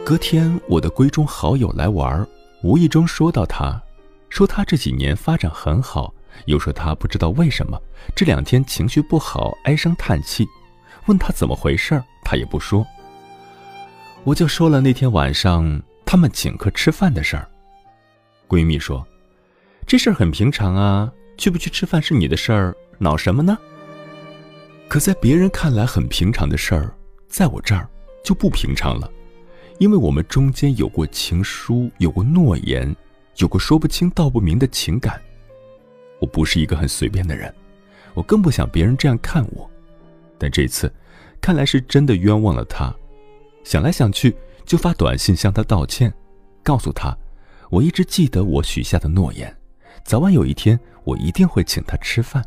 [0.05, 2.25] 隔天，我的闺中好友来玩，
[2.63, 3.81] 无意中说到他，
[4.29, 6.13] 说他这几年发展很好，
[6.45, 7.79] 又说他不知道为什么
[8.15, 10.47] 这两天情绪不好，唉声叹气。
[11.05, 12.85] 问他怎么回事儿他也不说。
[14.23, 17.47] 我就说了那天晚上他们请客吃饭的事儿。
[18.47, 19.05] 闺蜜说
[19.85, 23.57] ：“这事儿很平常啊，去不去吃饭是你的事儿，恼什么呢？”
[24.87, 26.93] 可在别人看来很平常的事儿，
[27.27, 27.87] 在我这儿
[28.23, 29.11] 就不平常了，
[29.79, 32.95] 因为我们中间有过情书，有过诺言，
[33.37, 35.19] 有过说不清道不明的情感。
[36.19, 37.53] 我不是一个很随便的人，
[38.13, 39.69] 我更不想别人这样看我。
[40.37, 40.91] 但这次，
[41.41, 42.93] 看来是真的冤枉了他。
[43.63, 46.13] 想来想去，就发短信向他道歉，
[46.63, 47.17] 告诉他。
[47.71, 49.53] 我一直记得我许下的诺言，
[50.03, 52.43] 早晚有一天我一定会请他吃饭。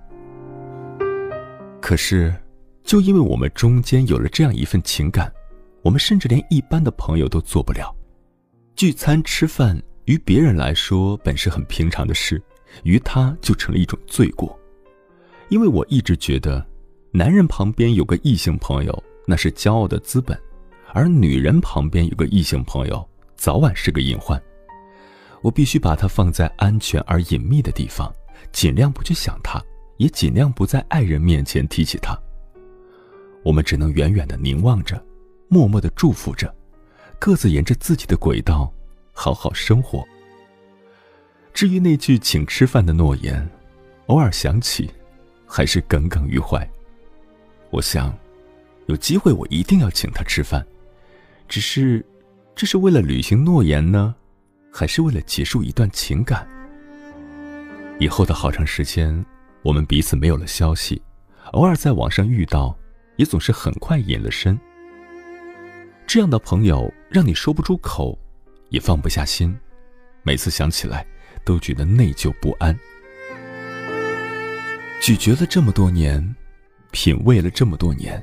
[1.80, 2.34] 可是，
[2.84, 5.32] 就因为我们中间有了这样一份情感，
[5.82, 7.94] 我们甚至连一般的朋友都做不了。
[8.76, 12.40] 聚餐吃饭于别人来说本是很平常的事，
[12.84, 14.56] 于他就成了一种罪过。
[15.48, 16.64] 因为我一直觉得，
[17.10, 20.38] 男人旁边有个异性朋友那是骄傲的资本，
[20.92, 24.40] 而女人旁边有个异性朋友早晚是个隐患。
[25.40, 28.12] 我必须把它放在安全而隐秘的地方，
[28.52, 29.62] 尽量不去想它，
[29.96, 32.18] 也尽量不在爱人面前提起它。
[33.42, 35.02] 我们只能远远的凝望着，
[35.48, 36.54] 默默的祝福着，
[37.18, 38.70] 各自沿着自己的轨道，
[39.12, 40.04] 好好生活。
[41.54, 43.48] 至于那句请吃饭的诺言，
[44.08, 44.90] 偶尔想起，
[45.46, 46.68] 还是耿耿于怀。
[47.70, 48.16] 我想，
[48.86, 50.66] 有机会我一定要请他吃饭，
[51.48, 52.04] 只是，
[52.54, 54.14] 这是为了履行诺言呢？
[54.72, 56.46] 还是为了结束一段情感。
[57.98, 59.24] 以后的好长时间，
[59.62, 61.00] 我们彼此没有了消息，
[61.52, 62.76] 偶尔在网上遇到，
[63.16, 64.58] 也总是很快隐了身。
[66.06, 68.18] 这样的朋友让你说不出口，
[68.70, 69.54] 也放不下心，
[70.22, 71.06] 每次想起来
[71.44, 72.78] 都觉得内疚不安。
[75.02, 76.36] 咀嚼了这么多年，
[76.90, 78.22] 品味了这么多年，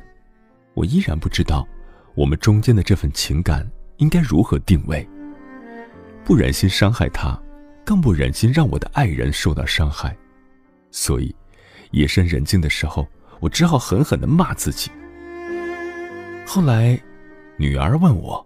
[0.73, 1.67] 我依然不知道，
[2.15, 5.07] 我们中间的这份情感应该如何定位。
[6.23, 7.39] 不忍心伤害他，
[7.85, 10.15] 更不忍心让我的爱人受到伤害，
[10.89, 11.33] 所以，
[11.91, 13.07] 夜深人静的时候，
[13.39, 14.89] 我只好狠狠的骂自己。
[16.47, 16.99] 后来，
[17.57, 18.45] 女儿问我，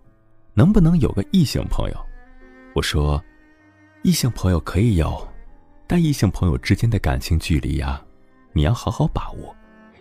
[0.54, 1.96] 能不能有个异性朋友？
[2.76, 3.24] 我说，
[4.04, 5.28] 异性朋友可以有，
[5.88, 8.02] 但异性朋友之间的感情距离呀，
[8.52, 9.56] 你要好好把握，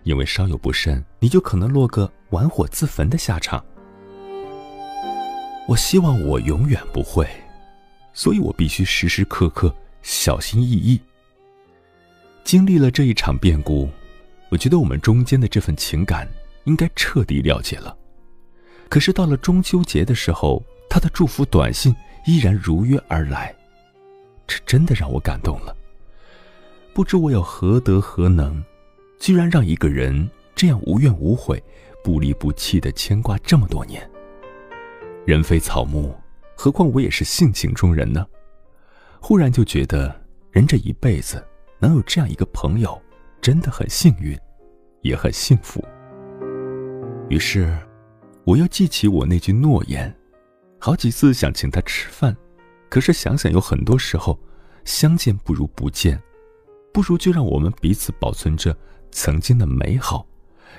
[0.04, 3.64] 因为稍有不慎，你就可能落个玩火自焚的下场。
[5.68, 7.28] 我希望我永远不会。
[8.14, 11.00] 所以我必须时时刻刻小心翼翼。
[12.42, 13.88] 经历了这一场变故，
[14.48, 16.28] 我觉得我们中间的这份情感
[16.64, 17.96] 应该彻底了结了。
[18.88, 21.94] 可是到了中秋节的时候，他的祝福短信
[22.26, 23.54] 依然如约而来，
[24.48, 25.76] 这真的让我感动了。
[26.92, 28.60] 不知我有何德何能，
[29.18, 31.62] 居然让一个人这样无怨无悔、
[32.02, 34.08] 不离不弃的牵挂这么多年。
[35.26, 36.14] 人非草木。
[36.60, 38.26] 何况我也是性情中人呢，
[39.20, 40.12] 忽然就觉得
[40.50, 41.40] 人这一辈子
[41.78, 43.00] 能有这样一个朋友，
[43.40, 44.36] 真的很幸运，
[45.02, 45.80] 也很幸福。
[47.28, 47.72] 于是，
[48.42, 50.12] 我又记起我那句诺言，
[50.80, 52.36] 好几次想请他吃饭，
[52.88, 54.36] 可是想想有很多时候，
[54.84, 56.20] 相见不如不见，
[56.92, 58.76] 不如就让我们彼此保存着
[59.20, 60.24] 曾经的美好，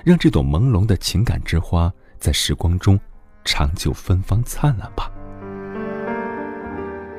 [0.02, 2.98] 让这朵朦胧的情感之花在时光中
[3.44, 5.12] 长久芬芳灿烂吧。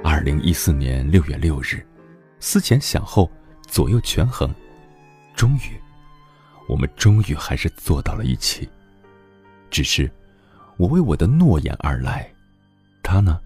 [0.04, 1.86] 二零一四年六月六日，
[2.40, 3.30] 思前想后，
[3.68, 4.52] 左右权衡，
[5.36, 5.80] 终于，
[6.68, 8.68] 我们终于还是坐到了一起。
[9.70, 10.12] 只是，
[10.76, 12.34] 我为我的诺言而来，
[13.04, 13.40] 他呢？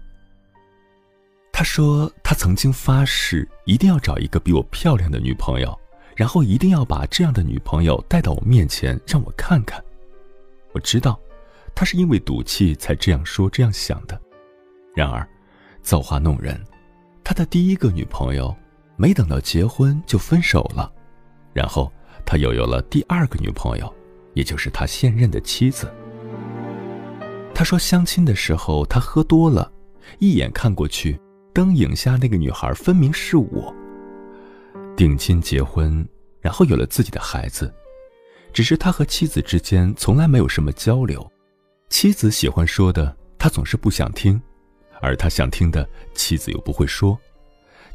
[1.52, 5.78] 他说他曾经发誓一定要找一个比我漂亮的女朋友，
[6.16, 9.80] 然后一定要把这样的女朋友带到我面前让我看看。
[10.72, 11.20] 我知道，
[11.74, 14.20] 他是因为赌气才这样说这样想的。
[14.94, 15.24] 然而。
[15.82, 16.60] 造化弄人，
[17.22, 18.52] 他的第一个女朋友
[18.96, 20.92] 没等到结婚就分手了，
[21.52, 21.92] 然后
[22.24, 23.94] 他又有了第二个女朋友，
[24.34, 25.88] 也就是他现任的妻子。
[27.54, 29.70] 他说相亲的时候他喝多了，
[30.18, 31.16] 一眼看过去，
[31.54, 33.72] 灯影下那个女孩分明是我。
[34.96, 36.06] 定亲结婚，
[36.40, 37.72] 然后有了自己的孩子，
[38.52, 41.30] 只是他和妻子之间从来没有什么交流，
[41.90, 44.40] 妻子喜欢说的他总是不想听。
[45.02, 47.18] 而他想听的，妻子又不会说。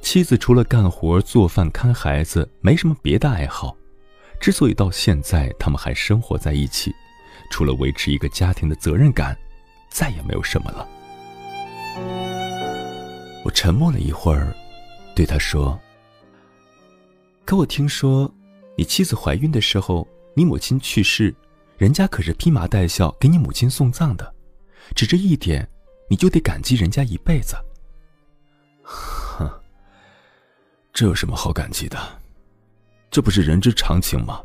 [0.01, 3.75] 妻子除了干活、做饭、看孩子，没什么别的爱好。
[4.39, 6.93] 之所以到现在他们还生活在一起，
[7.49, 9.35] 除了维持一个家庭的责任感，
[9.89, 10.87] 再也没有什么了。
[13.43, 14.55] 我沉默了一会儿，
[15.15, 15.79] 对他说
[17.51, 18.33] ：“可我听说，
[18.77, 21.35] 你妻子怀孕的时候，你母亲去世，
[21.77, 24.33] 人家可是披麻戴孝给你母亲送葬的，
[24.95, 25.69] 只这一点。”
[26.09, 27.57] 你就得感激人家一辈子。
[28.83, 29.49] 哼，
[30.93, 31.97] 这有什么好感激的？
[33.09, 34.41] 这不是人之常情吗？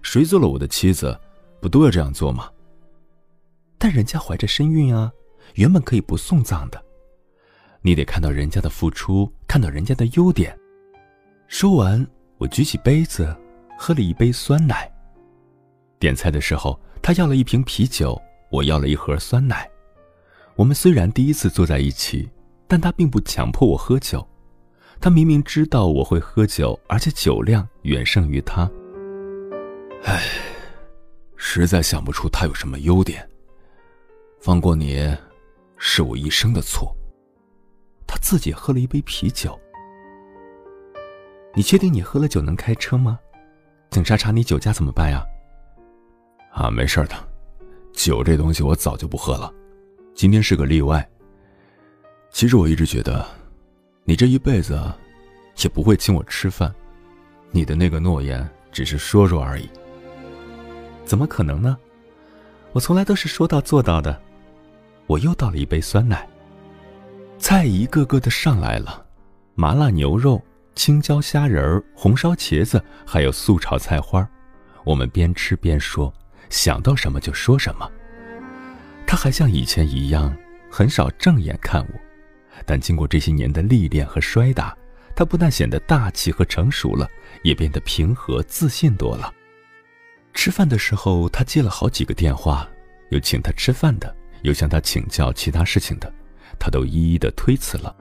[0.00, 1.18] 谁做了我的妻子，
[1.60, 2.48] 不都要这样做吗？
[3.76, 5.10] 但人家怀着身孕啊，
[5.54, 6.80] 原本可以不送葬的。
[7.82, 10.56] 你得看到人家的付出，看到人家的优点。
[11.48, 12.06] 说完，
[12.40, 13.36] 我举起杯子，
[13.76, 14.90] 喝了一杯酸奶。
[15.98, 18.18] 点菜的时候，他要了一瓶啤酒，
[18.50, 19.70] 我要了一盒酸奶。
[20.56, 22.30] 我们虽然第一次坐在一起，
[22.66, 24.26] 但他并不强迫我喝酒。
[24.98, 28.70] 他明明知道我会喝酒，而且酒量远胜于他。
[30.04, 30.22] 唉，
[31.36, 33.28] 实在想不出他有什么优点。
[34.40, 35.14] 放过你，
[35.76, 36.96] 是我一生的错。
[38.06, 39.60] 他自己喝了一杯啤酒。
[41.54, 43.18] 你确定你喝了酒能开车吗？
[43.90, 45.24] 警察查你酒驾怎么办呀？
[46.52, 47.16] 啊，没事的，
[47.92, 49.52] 酒这东西我早就不喝了。
[50.14, 51.06] 今天是个例外。
[52.30, 53.26] 其实我一直觉得，
[54.04, 54.80] 你这一辈子
[55.62, 56.72] 也不会请我吃饭，
[57.50, 59.68] 你的那个诺言只是说说而已。
[61.04, 61.76] 怎么可能呢？
[62.72, 64.16] 我从来都是说到做到的。
[65.08, 66.28] 我又倒了一杯酸奶，
[67.36, 69.04] 菜一个个的上来了：
[69.56, 70.40] 麻辣牛肉、
[70.74, 74.28] 青椒虾仁、红烧茄子，还有素炒菜花。
[74.84, 76.12] 我们边吃边说，
[76.48, 77.90] 想到什么就说什么。
[79.06, 80.34] 他还像以前一样，
[80.70, 82.00] 很少正眼看我，
[82.64, 84.76] 但经过这些年的历练和摔打，
[85.14, 87.08] 他不但显得大气和成熟了，
[87.42, 89.32] 也变得平和自信多了。
[90.32, 92.66] 吃饭的时候，他接了好几个电话，
[93.10, 96.10] 有请他吃饭的，有向他请教其他事情的，
[96.58, 97.94] 他都一一的推辞了。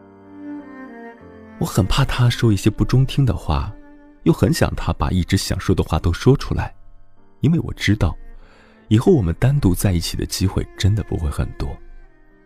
[1.59, 3.73] 我很怕他说一些不中听的话，
[4.23, 6.73] 又很想他把一直想说的话都说出来，
[7.41, 8.15] 因为我知道。
[8.87, 11.69] 以后我们单独在一起的机会真的不会很多。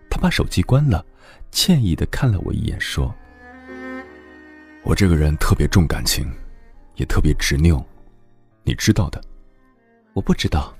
[0.10, 1.06] 他把手机关了，
[1.52, 3.14] 歉意的看了我一眼，说
[4.84, 6.30] ：“我这个人特别重感情，
[6.96, 7.82] 也特别执拗，
[8.64, 9.24] 你知道的。
[10.14, 10.76] 我不知道，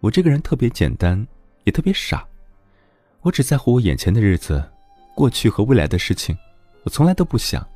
[0.00, 1.26] 我这个人特别简单，
[1.64, 2.26] 也特别傻。
[3.22, 4.62] 我只在乎我眼前的日子，
[5.14, 6.36] 过去和未来的事情，
[6.88, 7.68] 我从来都不想，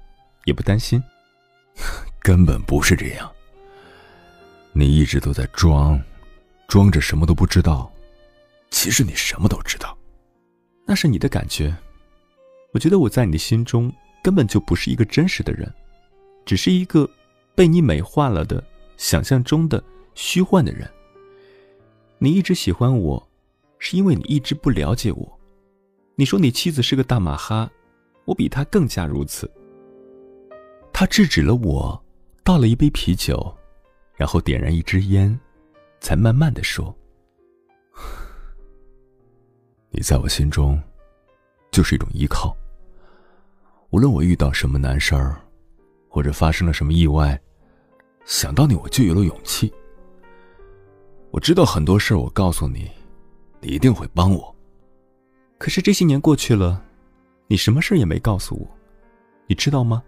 [0.46, 1.02] 也不担心。
[2.22, 3.30] 根本不是这样。
[4.72, 6.02] 你一直都在装。”
[6.66, 7.92] 装着什么都不知道，
[8.70, 9.94] 其实你什么都知道。
[10.86, 11.76] 那是你的感觉。
[12.72, 13.92] 我觉得我在你的心中
[14.22, 15.70] 根本就不是一个真实的人，
[16.46, 17.06] 只是一个
[17.54, 18.64] 被你美化了的
[18.96, 19.84] 想象中的
[20.14, 20.90] 虚幻的人。
[22.16, 23.28] 你一直喜欢我，
[23.78, 25.38] 是因为你一直不了解我。
[26.14, 27.70] 你说你妻子是个大马哈，
[28.24, 29.50] 我比他更加如此。
[30.92, 32.02] 他制止了我，
[32.44, 33.56] 倒了一杯啤酒，
[34.14, 35.38] 然后点燃一支烟。
[36.00, 36.92] 才慢慢的说
[39.88, 40.82] ：“你在我心中，
[41.70, 42.56] 就是一种依靠。
[43.90, 45.40] 无论我遇到什么难事儿，
[46.08, 47.40] 或者发生了什么意外，
[48.24, 49.72] 想到你我就有了勇气。
[51.30, 52.90] 我知道很多事儿，我告诉你，
[53.60, 54.52] 你一定会帮我。
[55.58, 56.84] 可是这些年过去了，
[57.52, 58.66] 你什么事也没告诉我，
[59.46, 60.02] 你知道吗？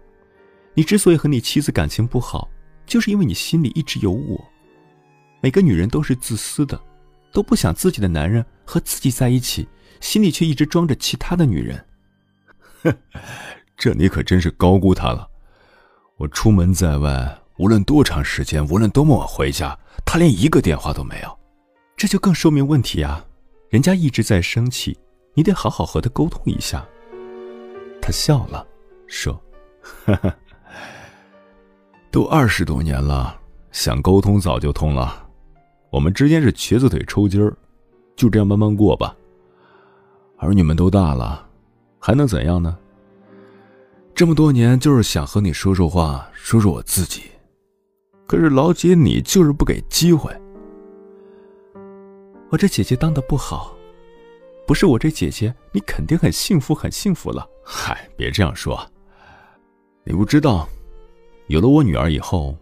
[0.73, 2.49] 你之所以和你妻子感情不好，
[2.87, 4.43] 就是因为你心里一直有我。”
[5.41, 6.81] 每个女人都是自私的，
[7.31, 9.67] 都不想自己的男人和自己在一起，
[10.01, 11.85] 心里却一直装着其他的女人。
[12.81, 12.97] 哼，
[13.77, 15.29] 这你可真是高估他了。
[16.17, 21.39] 我出门在外，无论多长时间，无论多么晚回家，他连一个电话都没有，
[21.95, 23.23] 这就更说明问题啊！
[23.69, 24.97] 人家一直在生气，
[25.35, 26.83] 你得好好和他沟通一下。
[28.05, 28.63] 他笑了，
[29.07, 29.33] 说
[29.81, 30.31] ：“哈哈，
[32.11, 33.35] 都二十多年了，
[33.71, 35.27] 想沟通早就通了。
[35.89, 37.51] 我们之间是瘸子腿抽筋儿，
[38.15, 39.15] 就这样慢慢过吧。
[40.37, 41.49] 儿女们都大了，
[41.97, 42.77] 还能怎样呢？”
[44.13, 47.23] 这么多年，就是想和你说说话，说说我自己。
[48.27, 50.31] 可是老姐，你就是不给机会。
[52.51, 53.74] 我这姐姐当的不好，
[54.67, 57.47] 不是我这姐姐，你肯定很幸福，很幸福了。
[57.63, 58.83] 嗨，别这样说。
[60.03, 60.67] 你不知道，
[61.47, 62.57] 有了我女儿以后，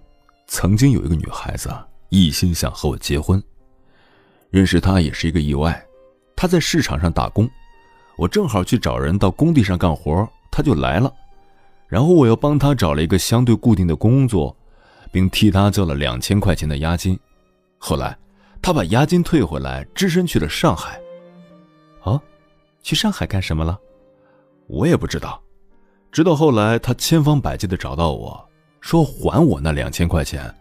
[0.47, 1.69] 曾经有一个女孩子
[2.09, 3.41] 一心想和我结婚。
[4.49, 5.81] 认识她也是一个意外，
[6.35, 7.49] 她在市场上打工，
[8.17, 11.11] 我正好去找人到工地上干活，她就来了。
[11.87, 14.55] 然后我又帮他找了一个相对固定的工作，
[15.11, 17.17] 并替他交了两千块钱的押金。
[17.77, 18.17] 后来，
[18.61, 20.99] 他把押金退回来，只身去了上海。
[22.03, 22.21] 哦，
[22.81, 23.79] 去上海干什么了？
[24.67, 25.41] 我也不知道。
[26.11, 28.49] 直到后来，他千方百计的找到我，
[28.81, 30.53] 说还我那两千块钱。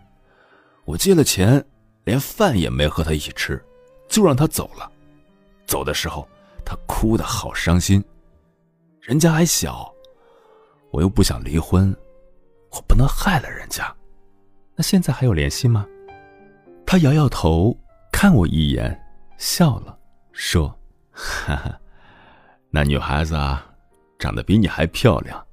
[0.85, 1.65] 我借了钱，
[2.05, 3.63] 连饭也没和他一起吃，
[4.09, 4.91] 就让他走了。
[5.67, 6.27] 走的时候，
[6.65, 8.03] 他哭得好伤心。
[9.01, 9.93] 人家还小。
[10.91, 11.95] 我又不想离婚，
[12.71, 13.95] 我不能害了人家。
[14.75, 15.87] 那现在还有联系吗？
[16.87, 17.77] 他摇摇头，
[18.11, 19.01] 看我一眼，
[19.39, 19.99] 笑了，
[20.33, 20.75] 说
[21.23, 21.81] ：“哈哈，
[22.69, 23.65] 那女孩子啊，
[24.19, 25.47] 长得比你还漂亮，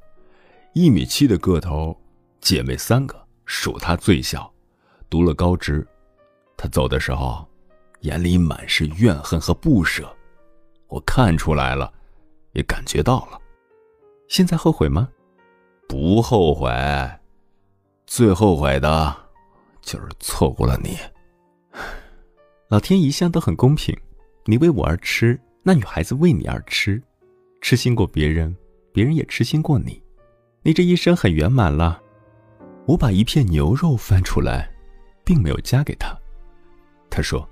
[0.74, 1.95] 一米七的个头，
[2.41, 3.15] 姐妹三个，
[3.45, 4.51] 属她最小，
[5.11, 5.88] 读了高职。
[6.57, 7.47] 她走的时候，
[8.01, 10.11] 眼里满是怨恨和不舍，
[10.88, 11.93] 我看出来了，
[12.53, 13.39] 也感觉到了。
[14.28, 15.07] 现在后悔吗？”
[15.88, 16.72] 不后悔，
[18.05, 19.15] 最后悔的，
[19.82, 20.97] 就是错过了你。
[22.67, 23.97] 老天一向都很公平，
[24.45, 27.01] 你为我而吃，那女孩子为你而吃，
[27.62, 28.55] 痴心过别人，
[28.93, 30.01] 别人也痴心过你，
[30.64, 32.01] 你这一生很圆满了。
[32.86, 34.72] 我把一片牛肉翻出来，
[35.24, 36.18] 并没有夹给他。
[37.10, 37.47] 他说：“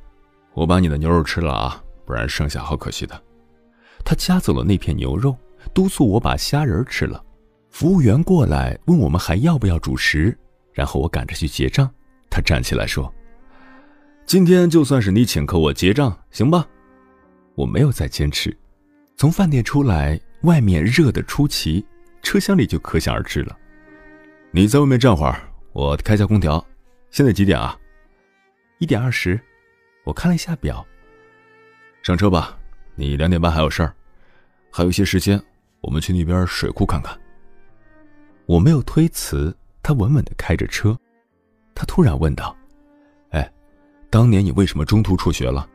[0.55, 3.21] 我把你的牛肉吃了啊，不然剩下好可惜的。”
[4.05, 5.35] 他夹走了那片牛肉，
[5.73, 7.23] 督促我把虾仁吃了。
[7.69, 10.35] 服务员过来问我们还要不要主食，
[10.71, 11.87] 然后我赶着去结账。
[12.29, 13.13] 他站起来说
[14.25, 16.67] ：“今天就算是你请客，我结账，行吧？”
[17.57, 18.55] 我没有再坚持。
[19.15, 21.83] 从饭店出来，外面热得出奇，
[22.21, 23.57] 车厢里就可想而知了。
[24.51, 25.41] 你在外面站会儿，
[25.73, 26.63] 我开下空调。
[27.09, 27.75] 现在几点啊？
[28.77, 29.39] 一点二十。
[30.03, 30.85] 我看了一下表。
[32.03, 32.55] 上车吧，
[32.93, 33.91] 你两点半还有事儿，
[34.71, 35.41] 还有一些时间，
[35.81, 37.19] 我们去那边水库看看。
[38.45, 40.95] 我没有推辞，他稳稳的开着车。
[41.73, 42.55] 他突然问道
[43.31, 43.51] ：“哎，
[44.11, 45.67] 当年你为什么中途辍学了？”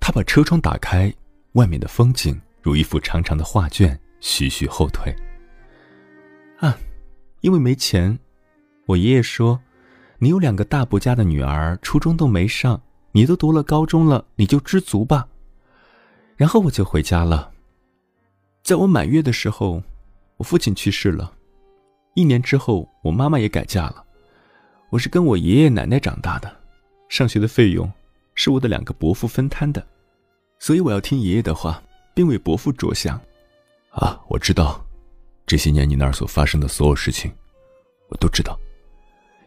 [0.00, 1.12] 他把车窗打开，
[1.52, 5.14] 外面的风景如一幅长长的画卷，徐徐后退。
[6.58, 6.76] 啊，
[7.40, 8.18] 因为没钱。
[8.86, 9.60] 我爷爷说
[10.18, 12.80] ：“你有两个大伯家的女儿，初中都没上，
[13.12, 15.26] 你都读了高中了，你就知足吧。”
[16.36, 17.50] 然后我就回家了。
[18.62, 19.82] 在我满月的时候，
[20.36, 21.32] 我父亲去世了。
[22.14, 24.04] 一年之后，我妈妈也改嫁了。
[24.90, 26.56] 我是跟我爷爷奶奶长大的，
[27.08, 27.92] 上学的费用
[28.36, 29.84] 是我的两个伯父分摊的，
[30.60, 31.82] 所以我要听爷爷的话，
[32.14, 33.20] 并为伯父着想。
[33.90, 34.86] 啊，我知道，
[35.46, 37.32] 这些年你那儿所发生的所有事情，
[38.08, 38.56] 我都知道。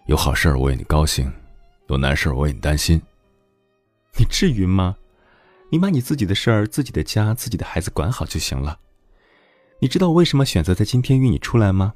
[0.07, 1.31] 有好事儿我为你高兴，
[1.87, 3.01] 有难事儿我为你担心。
[4.17, 4.97] 你至于吗？
[5.69, 8.79] 你把你自己的事儿、自己的家、自己的孩子管好就行了。
[9.79, 11.93] 你知道我为什么选择在今天约你出来吗？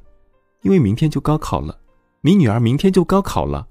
[0.61, 1.81] 因为明天就高考了，
[2.21, 3.67] 你女儿明天就高考了，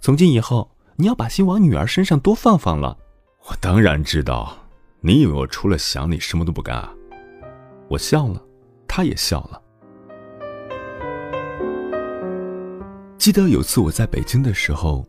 [0.00, 2.96] 从今以后你要把心往女儿身上多放放了。
[3.48, 4.56] 我当然知道，
[5.00, 6.92] 你以为我除了想你什么都不干啊？
[7.88, 8.42] 我笑了，
[8.86, 9.60] 他也笑了。
[13.18, 15.06] 记得有次我在北京的时候，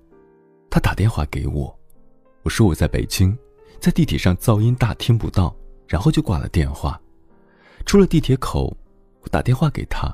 [0.69, 1.75] 他打电话给我，
[2.43, 3.37] 我说我在北京，
[3.79, 5.55] 在地铁上噪音大听不到，
[5.87, 6.99] 然后就挂了电话。
[7.85, 8.75] 出了地铁口，
[9.21, 10.07] 我打电话给他。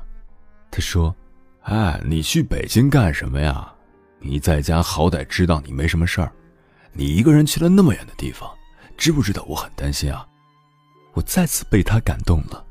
[0.70, 1.14] 他说
[1.62, 3.72] ：“哎，你去北京干什么呀？
[4.20, 6.30] 你在家好歹知道你没什么事儿，
[6.92, 8.50] 你一个人去了那么远的地方，
[8.96, 10.26] 知不知道我很担心啊？”
[11.14, 12.64] 我再次被他感动了。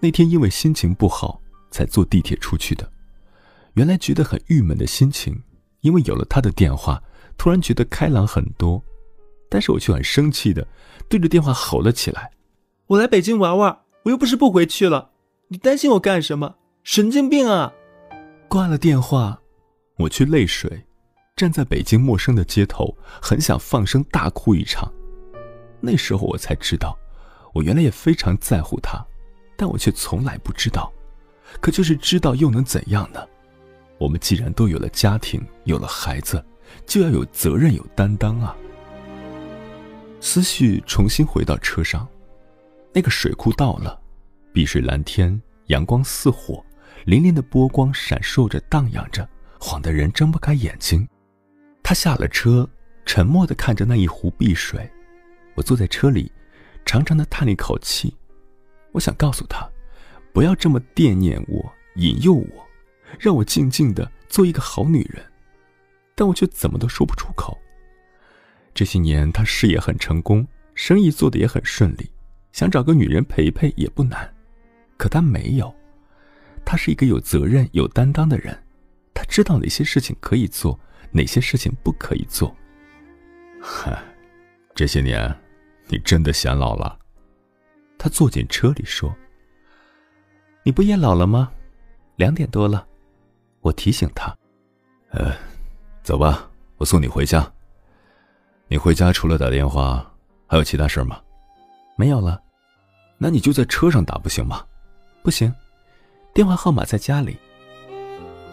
[0.00, 2.90] 那天因为心情不好才坐地铁出去的，
[3.74, 5.40] 原来觉得很郁闷的心情，
[5.82, 7.00] 因为有了他的电话，
[7.36, 8.82] 突然觉得开朗很多。
[9.48, 10.66] 但是我却很生气的
[11.08, 12.30] 对着电话吼了起来
[12.88, 15.10] ：“我来北京玩玩，我又不是不回去了，
[15.48, 16.56] 你担心我干什么？
[16.82, 17.72] 神经病啊！”
[18.48, 19.40] 挂了电话，
[20.00, 20.82] 我去泪水，
[21.36, 24.90] 站在北京陌生的街头，很想放声大哭一场。
[25.78, 26.98] 那时候我才知道，
[27.52, 29.04] 我原来也非常在乎他，
[29.58, 30.90] 但我却从来不知道。
[31.60, 33.20] 可就是知道又能怎样呢？
[33.98, 36.42] 我们既然都有了家庭，有了孩子，
[36.86, 38.56] 就要有责任，有担当啊！
[40.18, 42.08] 思绪重新回到车上，
[42.94, 44.00] 那个水库到了，
[44.50, 46.64] 碧水蓝天，阳光似火，
[47.04, 49.28] 粼粼的波光闪烁着，荡漾着，
[49.60, 51.06] 晃得人睁不开眼睛。
[51.82, 52.68] 他下了车，
[53.04, 54.90] 沉默地看着那一湖碧水。
[55.54, 56.32] 我坐在车里，
[56.86, 58.16] 长长的叹了一口气。
[58.92, 59.68] 我想告诉他，
[60.32, 62.66] 不要这么惦念我，引诱我，
[63.18, 65.22] 让我静静的做一个好女人。
[66.14, 67.58] 但我却怎么都说不出口。
[68.72, 72.10] 这些年，他事业很成功，生意做得也很顺利，
[72.52, 74.32] 想找个女人陪陪也不难。
[74.96, 75.74] 可他没有，
[76.64, 78.56] 他是一个有责任、有担当的人，
[79.14, 80.78] 他知道哪些事情可以做，
[81.10, 82.54] 哪些事情不可以做。
[83.60, 84.02] 嗨，
[84.74, 85.34] 这些年，
[85.88, 86.98] 你真的显老了。
[87.98, 89.14] 他坐进车里说
[90.64, 91.52] ：“你不也老了吗？
[92.16, 92.86] 两点多了。”
[93.60, 94.34] 我提醒他
[95.12, 95.36] ：“呃，
[96.02, 97.52] 走吧，我送你回家。”
[98.68, 100.08] 你回家除了打电话，
[100.46, 101.20] 还有其他事吗？
[101.96, 102.40] 没有了，
[103.18, 104.64] 那你就在车上打不行吗？
[105.22, 105.52] 不行，
[106.32, 107.36] 电话号码在家里。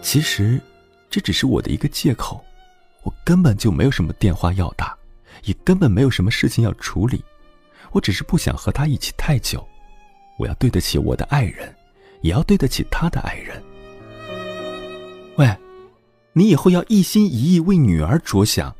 [0.00, 0.60] 其实，
[1.10, 2.42] 这只是我的一个借口，
[3.02, 4.96] 我根本就没有什么电话要打，
[5.44, 7.22] 也根本没有什么事情要处理，
[7.92, 9.66] 我只是不想和他一起太久。
[10.38, 11.74] 我要对得起我的爱人，
[12.22, 13.62] 也要对得起他的爱人。
[15.36, 15.56] 喂，
[16.32, 18.74] 你以后要一心一意为女儿着想。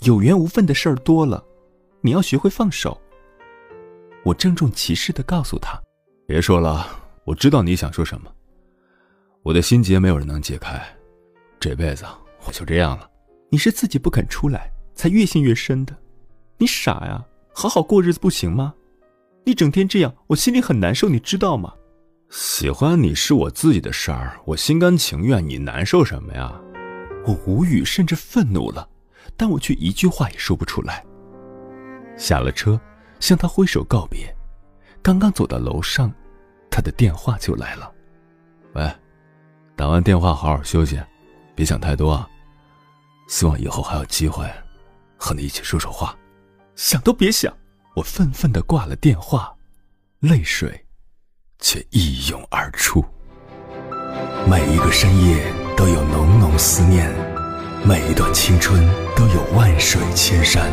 [0.00, 1.42] 有缘无分的事儿多了，
[2.02, 3.00] 你要学会放手。
[4.24, 5.80] 我郑重其事的告诉他
[6.28, 6.86] ：“别说了，
[7.24, 8.30] 我知道你想说什么。
[9.46, 10.84] 我的心结没有人能解开，
[11.60, 12.04] 这辈子
[12.44, 13.08] 我就这样了。
[13.48, 15.96] 你是自己不肯出来，才越陷越深的。
[16.58, 17.24] 你傻呀，
[17.54, 18.74] 好好过日子不行吗？
[19.44, 21.72] 你整天这样，我心里很难受，你知道吗？
[22.28, 26.52] 喜欢你是我自己的事儿，我心甘情愿，你难受什么呀？
[27.24, 28.88] 我无语，甚至愤怒了。
[29.36, 31.04] 但我却一句话也说不出来。
[32.16, 32.80] 下了车，
[33.20, 34.26] 向他挥手告别，
[35.00, 36.12] 刚刚走到楼上，
[36.68, 37.92] 他的电话就来了。
[38.74, 38.92] 喂，
[39.76, 40.98] 打完电话好好休息，
[41.54, 42.26] 别想太多啊。
[43.28, 44.50] 希望以后还有机会
[45.18, 46.16] 和你一起说说话。
[46.74, 47.52] 想都别想！
[47.94, 49.54] 我愤愤地挂了电话，
[50.20, 50.86] 泪水
[51.58, 53.04] 却一涌而出。
[54.48, 57.12] 每一个深夜都有浓浓思念。
[57.84, 58.82] 每一段青春
[59.14, 60.72] 都有万水千山，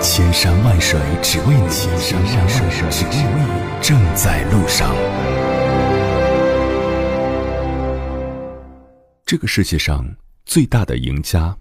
[0.00, 4.94] 千山万水只为你，千山万水只为你，正在路上。
[9.26, 10.06] 这个世界上
[10.44, 11.54] 最大的赢家，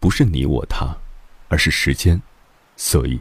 [0.00, 0.92] 不是你我他，
[1.46, 2.20] 而是时间。
[2.74, 3.20] 所以，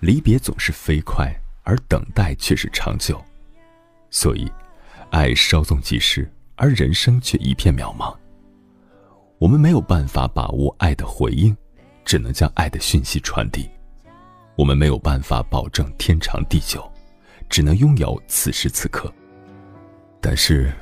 [0.00, 1.30] 离别总是飞快，
[1.62, 3.22] 而等待却是长久。
[4.08, 4.50] 所以，
[5.10, 6.26] 爱稍纵即逝，
[6.56, 8.16] 而人生却一片渺茫。
[9.36, 11.54] 我们没有办法把握爱的回应，
[12.02, 13.68] 只能将爱的讯息传递。
[14.56, 16.90] 我们没有办法保证天长地久，
[17.50, 19.12] 只能拥有此时此刻。
[20.18, 20.72] 但是，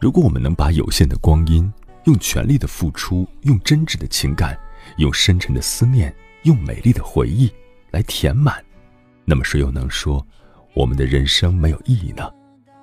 [0.00, 1.72] 如果我们能把有限的光阴，
[2.04, 4.58] 用全力的付出，用真挚的情感，
[4.96, 7.52] 用深沉的思念，用美丽的回忆
[7.90, 8.64] 来填满，
[9.24, 10.26] 那么谁又能说
[10.74, 12.30] 我们的人生没有意义呢？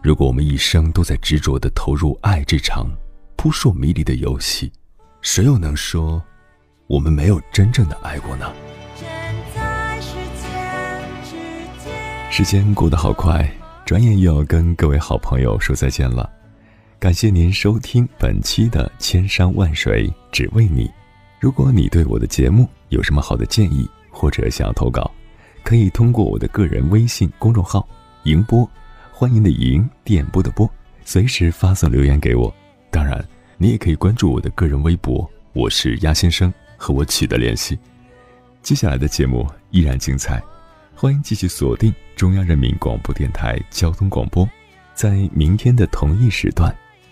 [0.03, 2.87] 如果我们一生都在执着的投入爱这场
[3.35, 4.71] 扑朔迷离的游戏，
[5.21, 6.23] 谁又能说，
[6.85, 8.53] 我们没有真正的爱过呢？
[12.29, 13.51] 时间过得好快，
[13.83, 16.36] 转眼又要跟各位好朋友说再见了。
[16.99, 20.85] 感谢您收听本期的《千山万水只为你》。
[21.39, 25.11] 如果你对我的节目有什么好的建议，或者想要投稿，
[25.63, 27.87] 可以通过我的个人微信公众号
[28.25, 28.67] “迎波”，
[29.13, 30.67] 欢迎的迎，电波的波，
[31.05, 32.53] 随时发送留言给我。
[32.89, 33.23] 当然。
[33.59, 37.75] 你也可以关注我的个人微博，我是鸭先生，和我取得联系。
[38.61, 40.39] 接下来的节目依然精彩，
[40.93, 44.47] 欢迎继续锁定中央人民广播电台交通广播，
[44.93, 46.71] 在明天的同一时段，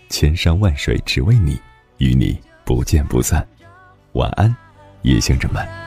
[0.09, 1.59] 千山万水只为你，
[1.97, 3.45] 与你不见不散。
[4.13, 4.55] 晚安，
[5.01, 5.84] 夜行者们。